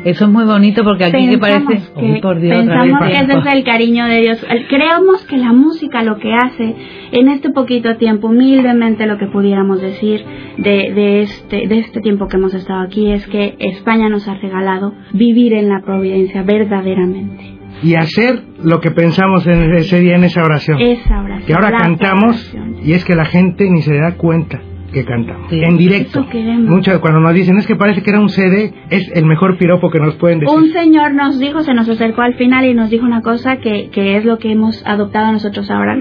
Eso 0.05 0.25
es 0.25 0.31
muy 0.31 0.45
bonito 0.45 0.85
porque 0.85 1.05
aquí 1.05 1.29
que 1.29 1.39
Pensamos 1.39 1.67
parece... 1.67 1.93
que, 2.01 2.13
Uy, 2.13 2.21
por 2.21 2.41
Dios, 2.41 2.57
pensamos 2.57 3.09
que 3.09 3.17
ese 3.19 3.33
es 3.33 3.47
el 3.47 3.65
cariño 3.65 4.07
de 4.07 4.21
Dios. 4.21 4.47
Creemos 4.69 5.25
que 5.27 5.37
la 5.39 5.53
música 5.53 6.03
lo 6.03 6.19
que 6.19 6.33
hace 6.33 6.75
en 7.13 7.29
este 7.29 7.51
poquito 7.51 7.97
tiempo, 7.97 8.29
humildemente 8.29 9.07
lo 9.07 9.19
que 9.19 9.27
pudiéramos 9.27 9.81
decir 9.81 10.25
de, 10.57 10.93
de, 10.93 11.23
este, 11.23 11.67
de 11.67 11.79
este 11.79 12.01
tiempo 12.01 12.29
que 12.29 12.37
hemos 12.37 12.55
estado 12.55 12.83
aquí 12.83 13.11
es 13.11 13.27
que 13.27 13.57
España 13.59 14.09
nos 14.09 14.29
ha 14.29 14.35
regalado 14.35 14.95
vivir 15.13 15.55
en 15.55 15.69
la 15.69 15.81
providencia 15.81 16.43
verdaderamente. 16.43 17.59
y 17.83 17.95
hacer 17.95 18.43
lo 18.63 18.81
que 18.81 18.91
pensamos 18.91 19.47
en 19.47 19.75
ese 19.75 20.01
día 20.01 20.17
en 20.17 20.25
esa 20.25 20.43
oración. 20.43 20.79
Esa 20.81 21.23
oración. 21.23 21.47
Que 21.47 21.55
ahora 21.55 21.79
cantamos 21.79 22.37
oración. 22.37 22.77
y 22.85 22.93
es 22.93 23.05
que 23.05 23.15
la 23.15 23.25
gente 23.25 23.69
ni 23.71 23.83
se 23.83 23.97
da 23.97 24.17
cuenta 24.17 24.61
que 24.93 25.05
cantamos. 25.05 25.51
Sí. 25.51 25.61
En 25.63 25.77
directo. 25.77 26.27
Mucho, 26.61 27.01
cuando 27.01 27.21
nos 27.21 27.35
dicen 27.35 27.59
es 27.59 27.67
que 27.67 27.77
parece 27.77 28.03
que 28.03 28.11
era 28.11 28.21
un 28.21 28.29
CD, 28.29 28.73
es 28.91 29.11
el 29.15 29.27
mejor 29.27 29.59
piropo 29.59 29.91
que 29.91 30.01
nos 30.01 30.15
pueden 30.17 30.41
decir. 30.41 30.57
Un 30.57 30.73
señor 30.73 31.15
nos 31.15 31.39
dijo, 31.39 31.63
se 31.63 31.75
nos 31.75 31.89
acercó 31.89 32.23
al 32.23 32.35
final 32.35 32.65
y 32.65 32.75
nos 32.75 32.91
dijo 32.91 33.05
una 33.05 33.23
cosa 33.23 33.59
que, 33.59 33.91
que 33.91 34.17
es 34.17 34.25
lo 34.25 34.39
que 34.39 34.53
hemos 34.53 34.85
adoptado 34.87 35.33
nosotros 35.33 35.71
ahora. 35.71 35.97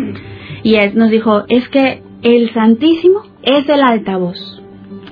Y 0.63 0.75
es, 0.75 0.95
nos 0.95 1.09
dijo, 1.11 1.43
es 1.49 1.67
que 1.69 2.01
el 2.23 2.53
Santísimo 2.53 3.21
es 3.43 3.67
el 3.69 3.81
altavoz. 3.81 4.61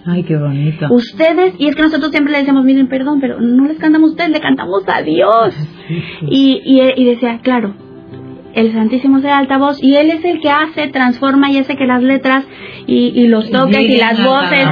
Ay, 0.08 0.24
qué 0.24 0.38
bonito. 0.38 0.88
Ustedes, 0.92 1.56
y 1.58 1.68
es 1.68 1.76
que 1.76 1.82
nosotros 1.82 2.12
siempre 2.12 2.32
le 2.32 2.40
decimos, 2.40 2.64
miren, 2.64 2.88
perdón, 2.88 3.20
pero 3.20 3.42
no 3.42 3.68
les 3.68 3.78
cantamos 3.80 4.10
a 4.10 4.12
ustedes, 4.12 4.32
le 4.32 4.40
cantamos 4.40 4.84
a 4.88 5.02
Dios. 5.02 5.56
Sí, 5.88 5.96
sí. 6.20 6.26
Y, 6.30 6.62
y, 6.64 6.82
y 6.96 7.06
decía, 7.06 7.40
claro, 7.42 7.74
el 8.56 8.72
Santísimo 8.74 9.18
es 9.20 9.26
el 9.26 9.30
altavoz 9.32 9.78
y 9.84 9.96
Él 9.98 10.10
es 10.12 10.24
el 10.26 10.40
que 10.42 10.50
hace, 10.50 10.88
transforma 10.88 11.52
y 11.52 11.58
hace 11.60 11.76
que 11.76 11.86
las 11.86 12.02
letras 12.02 12.46
y, 12.88 13.12
y 13.16 13.28
los 13.28 13.50
toques 13.52 13.80
y 13.82 13.98
las 13.98 14.20
a 14.20 14.26
voces 14.28 14.66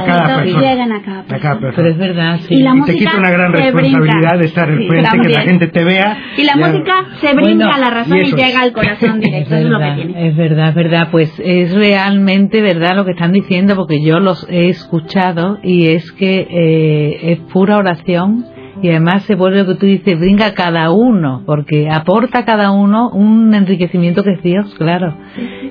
y 0.46 0.52
lleguen 0.52 0.92
a 0.92 1.02
cada 1.02 1.20
A 1.20 1.24
persona. 1.24 1.58
cada 1.60 1.72
Pero 1.76 1.88
es 1.90 1.98
verdad, 1.98 2.38
sí. 2.40 2.54
Y 2.54 2.62
la 2.62 2.70
Y 2.70 2.72
te 2.74 2.78
música 2.80 2.98
quita 2.98 3.18
una 3.18 3.30
gran 3.30 3.52
se 3.52 3.58
responsabilidad 3.58 4.00
brinca. 4.20 4.36
de 4.38 4.44
estar 4.46 4.66
Sí, 4.68 4.82
enfrente, 4.84 5.18
que 5.22 5.28
la 5.28 5.40
gente 5.42 5.66
te 5.68 5.84
vea. 5.84 6.18
Y 6.36 6.44
la 6.44 6.52
Ya- 6.56 6.66
música 6.66 6.92
se 7.20 7.34
brinca 7.34 7.54
Bueno, 7.66 7.72
a 7.74 7.78
la 7.78 7.90
razón 7.90 8.18
y 8.18 8.32
llega 8.32 8.60
al 8.62 8.72
corazón 8.72 9.20
directo, 9.20 9.54
eso 9.54 9.64
es 9.64 9.70
lo 9.70 9.78
que 9.78 9.84
verdad, 9.84 9.96
tiene. 9.96 10.28
es 10.28 10.36
verdad, 10.36 10.68
es 10.70 10.74
verdad. 10.74 11.08
Pues 11.10 11.42
es 11.44 11.74
realmente 11.74 12.62
verdad 12.62 12.96
lo 12.96 13.04
que 13.04 13.10
están 13.12 13.32
diciendo 13.32 13.76
porque 13.76 14.02
yo 14.02 14.18
los 14.20 14.46
he 14.50 14.68
escuchado 14.68 15.58
y 15.62 15.88
es 15.88 16.10
que 16.12 16.46
eh, 16.50 17.32
es 17.32 17.38
pura 17.52 17.76
oración 17.76 18.46
y 18.84 18.90
además 18.90 19.22
se 19.22 19.34
vuelve 19.34 19.60
lo 19.60 19.66
que 19.66 19.76
tú 19.76 19.86
dices, 19.86 20.20
brinca 20.20 20.52
cada 20.52 20.90
uno 20.90 21.42
porque 21.46 21.88
aporta 21.90 22.40
a 22.40 22.44
cada 22.44 22.70
uno 22.70 23.08
un 23.08 23.54
enriquecimiento 23.54 24.22
que 24.22 24.32
es 24.32 24.42
Dios, 24.42 24.74
claro. 24.76 25.16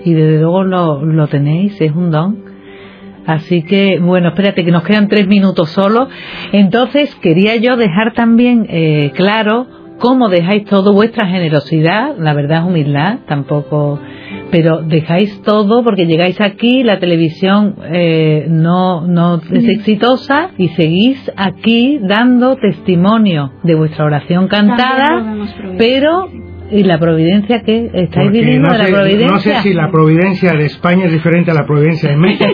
Y 0.03 0.13
desde 0.13 0.41
luego 0.41 0.63
lo, 0.63 1.05
lo 1.05 1.27
tenéis, 1.27 1.79
es 1.79 1.91
un 1.91 2.09
don. 2.09 2.43
Así 3.27 3.61
que, 3.61 3.99
bueno, 3.99 4.29
espérate 4.29 4.65
que 4.65 4.71
nos 4.71 4.81
quedan 4.81 5.09
tres 5.09 5.27
minutos 5.27 5.69
solo. 5.69 6.07
Entonces, 6.53 7.13
quería 7.21 7.55
yo 7.57 7.77
dejar 7.77 8.13
también 8.15 8.65
eh, 8.67 9.11
claro 9.13 9.67
cómo 9.99 10.27
dejáis 10.27 10.65
todo 10.65 10.91
vuestra 10.93 11.27
generosidad, 11.27 12.17
la 12.17 12.33
verdad 12.33 12.61
es 12.61 12.65
humildad, 12.65 13.19
tampoco, 13.27 13.99
pero 14.53 14.83
dejáis 14.83 15.41
todo 15.41 15.83
porque 15.83 16.05
llegáis 16.05 16.39
aquí, 16.39 16.83
la 16.83 16.99
televisión 16.99 17.75
eh, 17.91 18.45
no, 18.49 19.01
no 19.07 19.41
es 19.51 19.67
exitosa 19.67 20.51
y 20.59 20.67
seguís 20.69 21.19
aquí 21.35 21.97
dando 22.03 22.55
testimonio 22.57 23.51
de 23.63 23.73
vuestra 23.73 24.05
oración 24.05 24.47
cantada, 24.47 25.25
pero 25.79 26.29
¿y 26.71 26.83
la 26.83 26.99
providencia 26.99 27.63
qué? 27.63 27.89
¿Estáis 27.95 28.27
Porque 28.27 28.39
viviendo 28.41 28.67
no 28.67 28.73
de 28.73 28.79
la 28.79 28.85
sé, 28.85 28.91
providencia? 28.93 29.27
no 29.31 29.39
sé 29.39 29.55
si 29.63 29.73
la 29.73 29.89
providencia 29.89 30.53
de 30.53 30.65
España 30.65 31.05
es 31.05 31.11
diferente 31.11 31.49
a 31.49 31.55
la 31.55 31.65
providencia 31.65 32.11
de 32.11 32.17
México 32.17 32.53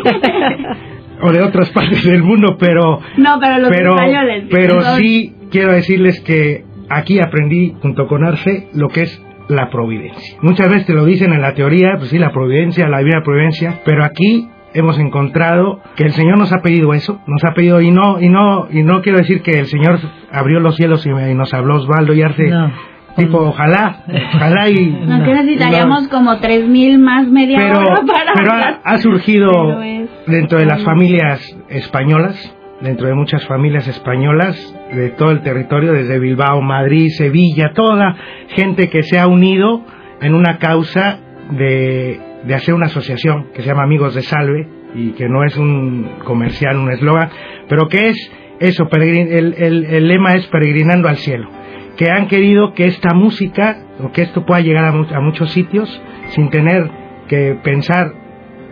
o 1.21 1.31
de 1.33 1.41
otras 1.41 1.69
partes 1.71 2.01
del 2.05 2.23
mundo, 2.23 2.55
pero 2.57 3.01
No, 3.17 3.39
pero 3.41 3.59
los 3.59 3.69
pero, 3.69 3.89
españoles. 3.95 4.45
pero 4.49 4.81
sí 4.95 5.33
quiero 5.51 5.73
decirles 5.73 6.21
que 6.21 6.63
aquí 6.89 7.19
aprendí 7.19 7.75
junto 7.81 8.07
con 8.07 8.23
Arce 8.23 8.69
lo 8.73 8.87
que 8.87 9.01
es 9.01 9.21
la 9.49 9.69
providencia. 9.69 10.37
Muchas 10.41 10.69
veces 10.69 10.85
te 10.85 10.93
lo 10.93 11.03
dicen 11.05 11.33
en 11.33 11.41
la 11.41 11.53
teoría, 11.53 11.95
pues 11.97 12.09
sí, 12.09 12.17
la 12.17 12.31
providencia, 12.31 12.87
la 12.87 12.99
divina 12.99 13.21
providencia, 13.23 13.79
pero 13.83 14.03
aquí 14.05 14.47
hemos 14.73 14.99
encontrado 14.99 15.81
que 15.95 16.03
el 16.05 16.11
Señor 16.13 16.37
nos 16.37 16.53
ha 16.53 16.61
pedido 16.61 16.93
eso, 16.93 17.19
nos 17.27 17.43
ha 17.43 17.53
pedido 17.55 17.81
y 17.81 17.89
no 17.91 18.21
y 18.21 18.29
no 18.29 18.67
y 18.71 18.83
no 18.83 19.01
quiero 19.01 19.17
decir 19.17 19.41
que 19.41 19.59
el 19.59 19.65
Señor 19.65 19.99
abrió 20.31 20.59
los 20.59 20.75
cielos 20.75 21.05
y, 21.05 21.09
y 21.09 21.33
nos 21.33 21.53
habló 21.53 21.77
Osvaldo 21.77 22.13
y 22.13 22.21
Arce 22.21 22.47
No. 22.47 22.71
tipo 23.17 23.39
ojalá, 23.39 24.03
ojalá 24.35 24.69
y 24.69 24.85
No, 24.85 25.23
que 25.25 25.33
necesitaríamos 25.33 26.07
como 26.09 26.33
3.000 26.35 26.99
más 26.99 27.27
media 27.27 27.57
pero, 27.57 27.79
hora 27.79 28.01
para 28.05 28.33
pero 28.35 28.51
ha, 28.83 28.97
surgido 28.99 29.49
Pero 29.51 29.81
es- 29.81 30.09
dentro 30.27 30.59
de 30.59 30.65
las 30.67 30.83
familias 30.83 31.57
españolas, 31.69 32.55
dentro 32.81 33.07
de 33.07 33.13
muchas 33.13 33.45
familias 33.45 33.87
españolas 33.87 34.55
de 34.93 35.09
todo 35.11 35.31
el 35.31 35.41
territorio, 35.41 35.93
desde 35.93 36.19
Bilbao, 36.19 36.61
Madrid, 36.61 37.09
Sevilla, 37.09 37.71
toda 37.73 38.15
gente 38.49 38.89
que 38.89 39.03
se 39.03 39.19
ha 39.19 39.27
unido 39.27 39.83
en 40.21 40.33
una 40.33 40.57
causa 40.57 41.19
de, 41.51 42.19
de 42.45 42.55
hacer 42.55 42.73
una 42.73 42.85
asociación 42.87 43.47
que 43.53 43.61
se 43.61 43.67
llama 43.67 43.83
Amigos 43.83 44.15
de 44.15 44.21
Salve 44.21 44.67
y 44.95 45.11
que 45.11 45.27
no 45.29 45.43
es 45.43 45.55
un 45.57 46.09
comercial, 46.23 46.77
un 46.77 46.91
eslogan, 46.91 47.29
pero 47.67 47.87
que 47.87 48.09
es 48.09 48.31
eso, 48.59 48.85
peregrin- 48.89 49.29
el, 49.31 49.55
el- 49.57 49.85
el 49.85 50.07
lema 50.07 50.35
es 50.35 50.47
peregrinando 50.47 51.07
al 51.07 51.17
cielo 51.17 51.49
que 51.97 52.09
han 52.09 52.27
querido 52.27 52.73
que 52.73 52.85
esta 52.85 53.13
música 53.13 53.77
o 54.01 54.11
que 54.13 54.21
esto 54.21 54.45
pueda 54.45 54.61
llegar 54.61 54.85
a, 54.85 54.89
a 55.17 55.19
muchos 55.19 55.51
sitios 55.51 56.01
sin 56.29 56.49
tener 56.49 56.89
que 57.27 57.57
pensar 57.61 58.13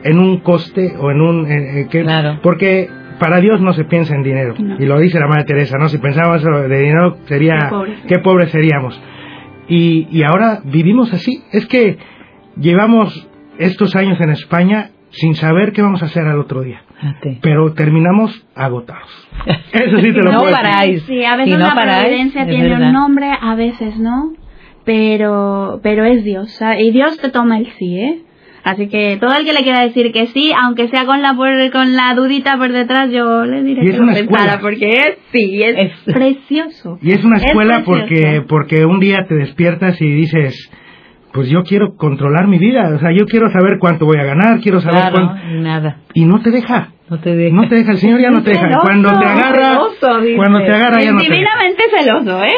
en 0.06 0.17
un 0.20 0.39
coste 0.39 0.93
o 0.98 1.12
en 1.12 1.20
un 1.22 1.46
que- 1.89 2.04
Claro. 2.04 2.39
porque 2.41 2.88
para 3.19 3.39
Dios 3.39 3.60
no 3.62 3.73
se 3.73 3.84
piensa 3.86 4.15
en 4.15 4.23
dinero 4.23 4.53
No. 4.60 4.75
y 4.80 4.86
lo 4.86 4.99
dice 4.99 5.19
la 5.19 5.27
madre 5.27 5.45
Teresa 5.45 5.77
no 5.80 5.89
si 5.89 5.97
pensáramos 5.97 6.43
de 6.43 6.80
dinero 6.80 7.17
sería 7.25 7.58
Qué 7.60 7.67
pobres. 7.69 7.99
qué 8.08 8.19
pobres 8.19 8.51
seríamos 8.51 9.01
y, 9.67 10.08
y 10.12 10.23
ahora 10.23 10.60
vivimos 10.63 11.12
así 11.13 11.43
es 11.51 11.65
que 11.67 11.97
llevamos 12.58 13.27
estos 13.58 13.95
años 13.95 14.19
en 14.21 14.30
España 14.30 14.91
sin 15.10 15.34
saber 15.36 15.71
qué 15.71 15.82
vamos 15.82 16.01
a 16.03 16.06
hacer 16.06 16.25
al 16.27 16.39
otro 16.39 16.62
día 16.62 16.82
Fíjate. 16.99 17.39
pero 17.41 17.73
terminamos 17.73 18.45
agotados 18.56 19.10
eso 19.73 19.97
sí 19.99 20.13
te 20.13 20.21
lo 20.21 20.32
No 20.32 20.39
puedo 20.39 20.51
decir. 20.51 20.63
paráis. 20.63 21.03
Sí, 21.03 21.23
a 21.25 21.36
veces 21.38 21.53
no 21.58 21.67
la 21.67 21.75
paráis, 21.75 22.03
providencia 22.08 22.45
tiene 22.45 22.69
verdad. 22.69 22.88
un 22.88 22.93
nombre, 22.93 23.32
a 23.39 23.56
veces 23.56 23.97
no, 23.99 24.34
pero 24.86 25.80
pero 25.84 26.06
es 26.06 26.23
Dios, 26.23 26.51
¿sabes? 26.51 26.84
y 26.84 26.91
Dios 26.91 27.17
te 27.19 27.30
toma 27.30 27.58
el 27.58 27.67
sí, 27.77 27.99
¿eh? 27.99 28.21
Así 28.69 28.89
que 28.89 29.17
todo 29.19 29.34
el 29.34 29.45
que 29.45 29.53
le 29.53 29.63
quiera 29.63 29.80
decir 29.82 30.12
que 30.12 30.27
sí, 30.27 30.51
aunque 30.62 30.89
sea 30.89 31.06
con 31.06 31.21
la 31.21 31.36
por- 31.36 31.71
con 31.71 31.95
la 31.95 32.13
dudita 32.15 32.58
por 32.58 32.71
detrás, 32.73 33.10
yo 33.12 33.45
le 33.45 33.63
diré 33.63 33.82
que 33.91 33.99
una 34.01 34.13
pensara, 34.13 34.56
escuela. 34.56 34.60
porque 34.60 34.91
es 34.97 35.17
sí, 35.32 35.63
es, 35.63 35.75
Es- 35.77 36.13
precioso. 36.13 36.99
Y 37.01 37.12
es 37.12 37.23
una 37.23 37.38
Es 37.38 37.45
escuela 37.45 37.84
porque, 37.86 38.43
porque 38.47 38.86
un 38.86 38.99
día 38.99 39.25
te 39.27 39.36
despiertas 39.36 40.01
y 40.01 40.08
dices, 40.08 40.69
pues 41.34 41.50
yo 41.50 41.63
quiero 41.63 41.96
controlar 41.96 42.48
mi 42.48 42.58
vida, 42.58 42.90
o 42.96 43.00
sea, 43.00 43.12
yo 43.12 43.26
quiero 43.26 43.50
saber 43.52 43.78
cuánto 43.80 44.06
voy 44.06 44.18
a 44.18 44.24
ganar, 44.24 44.60
quiero 44.62 44.82
saber 44.82 45.00
Claro, 45.02 45.16
cuánto... 45.16 45.48
nada. 45.62 45.98
Y 46.13 46.26
no 46.26 46.42
te 46.42 46.50
deja, 46.52 46.90
No 47.10 47.20
te 47.20 47.36
dejes. 47.36 47.54
no 47.54 47.68
te 47.68 47.76
deja, 47.76 47.92
el 47.92 47.98
Señor 47.98 48.20
ya 48.22 48.32
no 48.32 48.42
te 48.44 48.52
deja. 48.52 48.62
Celoso, 48.68 48.82
Cuando 48.84 49.10
te 49.20 49.26
agarra, 49.26 49.70
celoso, 50.00 50.22
dice. 50.22 50.36
cuando 50.38 50.60
te 50.60 50.72
agarra 50.74 51.02
ya 51.04 51.12
no 51.12 51.20
te 51.20 51.24
deja. 51.26 51.36
Divinamente 51.36 51.84
celoso, 51.98 52.44
¿eh? 52.44 52.52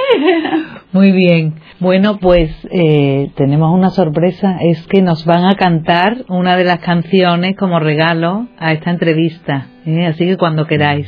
Muy 0.92 1.12
bien. 1.12 1.54
Bueno, 1.80 2.18
pues 2.20 2.52
eh, 2.72 3.30
tenemos 3.36 3.72
una 3.74 3.90
sorpresa. 3.90 4.58
Es 4.62 4.86
que 4.88 5.02
nos 5.02 5.24
van 5.26 5.46
a 5.46 5.56
cantar 5.56 6.18
una 6.28 6.58
de 6.58 6.64
las 6.66 6.80
canciones 6.80 7.56
como 7.58 7.80
regalo 7.80 8.48
a 8.58 8.72
esta 8.74 8.90
entrevista. 8.92 9.68
¿eh? 9.86 10.08
Así 10.08 10.26
que 10.26 10.36
cuando 10.38 10.66
queráis. 10.66 11.08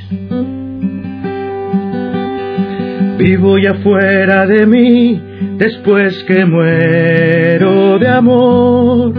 Vivo 3.17 3.57
ya 3.57 3.75
fuera 3.75 4.45
de 4.47 4.65
mí 4.65 5.21
después 5.61 6.23
que 6.23 6.43
muero 6.43 7.99
de 7.99 8.07
amor, 8.07 9.13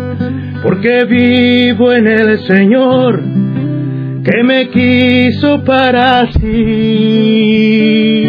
porque 0.64 1.04
vivo 1.04 1.92
en 1.92 2.08
el 2.08 2.40
Señor 2.40 3.22
que 4.24 4.42
me 4.42 4.68
quiso 4.70 5.62
para 5.62 6.26
sí. 6.32 8.24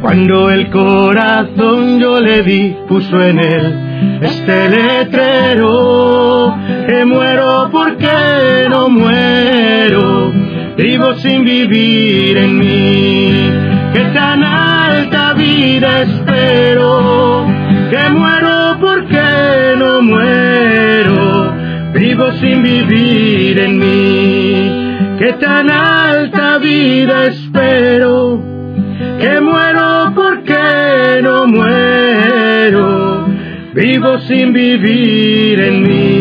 Cuando 0.00 0.48
el 0.48 0.70
corazón 0.70 1.98
yo 1.98 2.20
le 2.20 2.44
di, 2.44 2.76
puso 2.86 3.20
en 3.20 3.40
él 3.40 4.20
este 4.22 4.68
letrero, 4.68 6.54
que 6.86 7.04
muero 7.04 7.68
porque 7.72 8.68
no 8.70 8.88
muero, 8.88 10.32
vivo 10.76 11.14
sin 11.14 11.44
vivir 11.44 12.36
en 12.36 12.58
mí, 12.58 13.50
que 13.92 14.04
tan 14.14 14.44
alta 14.44 15.23
vida 15.56 16.02
espero, 16.02 17.46
que 17.90 18.10
muero 18.10 18.76
porque 18.80 19.76
no 19.78 20.02
muero, 20.02 21.54
vivo 21.92 22.32
sin 22.40 22.62
vivir 22.62 23.58
en 23.58 23.78
mí, 23.78 25.16
que 25.18 25.32
tan 25.34 25.70
alta 25.70 26.58
vida 26.58 27.26
espero 27.26 28.54
que 29.20 29.40
muero 29.40 30.12
porque 30.14 31.20
no 31.22 31.46
muero, 31.46 33.26
vivo 33.74 34.18
sin 34.20 34.52
vivir 34.52 35.60
en 35.60 35.82
mí. 35.82 36.13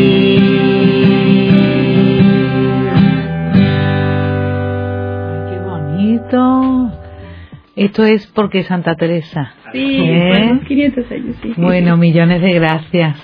Esto 7.86 8.06
es 8.06 8.28
porque 8.28 8.64
Santa 8.64 8.96
Teresa. 8.96 9.54
Sí, 9.72 9.98
¿Eh? 10.00 10.30
por 10.48 10.56
los 10.58 10.66
500 10.68 11.12
años, 11.12 11.36
sí. 11.42 11.54
sí, 11.54 11.62
Bueno, 11.62 11.98
millones 11.98 12.42
de 12.42 12.54
gracias. 12.54 13.18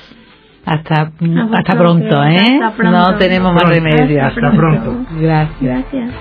Hasta, 0.65 1.11
hasta 1.53 1.77
pronto, 1.77 2.23
¿eh? 2.25 2.59
Hasta 2.61 2.71
pronto. 2.75 2.97
No 2.97 3.17
tenemos 3.17 3.53
más 3.53 3.63
Hasta 3.63 3.75
pronto. 3.79 3.89
remedio. 3.89 4.25
Hasta 4.25 4.51
pronto. 4.51 5.05
Gracias. 5.09 5.61
Gracias. 5.61 6.11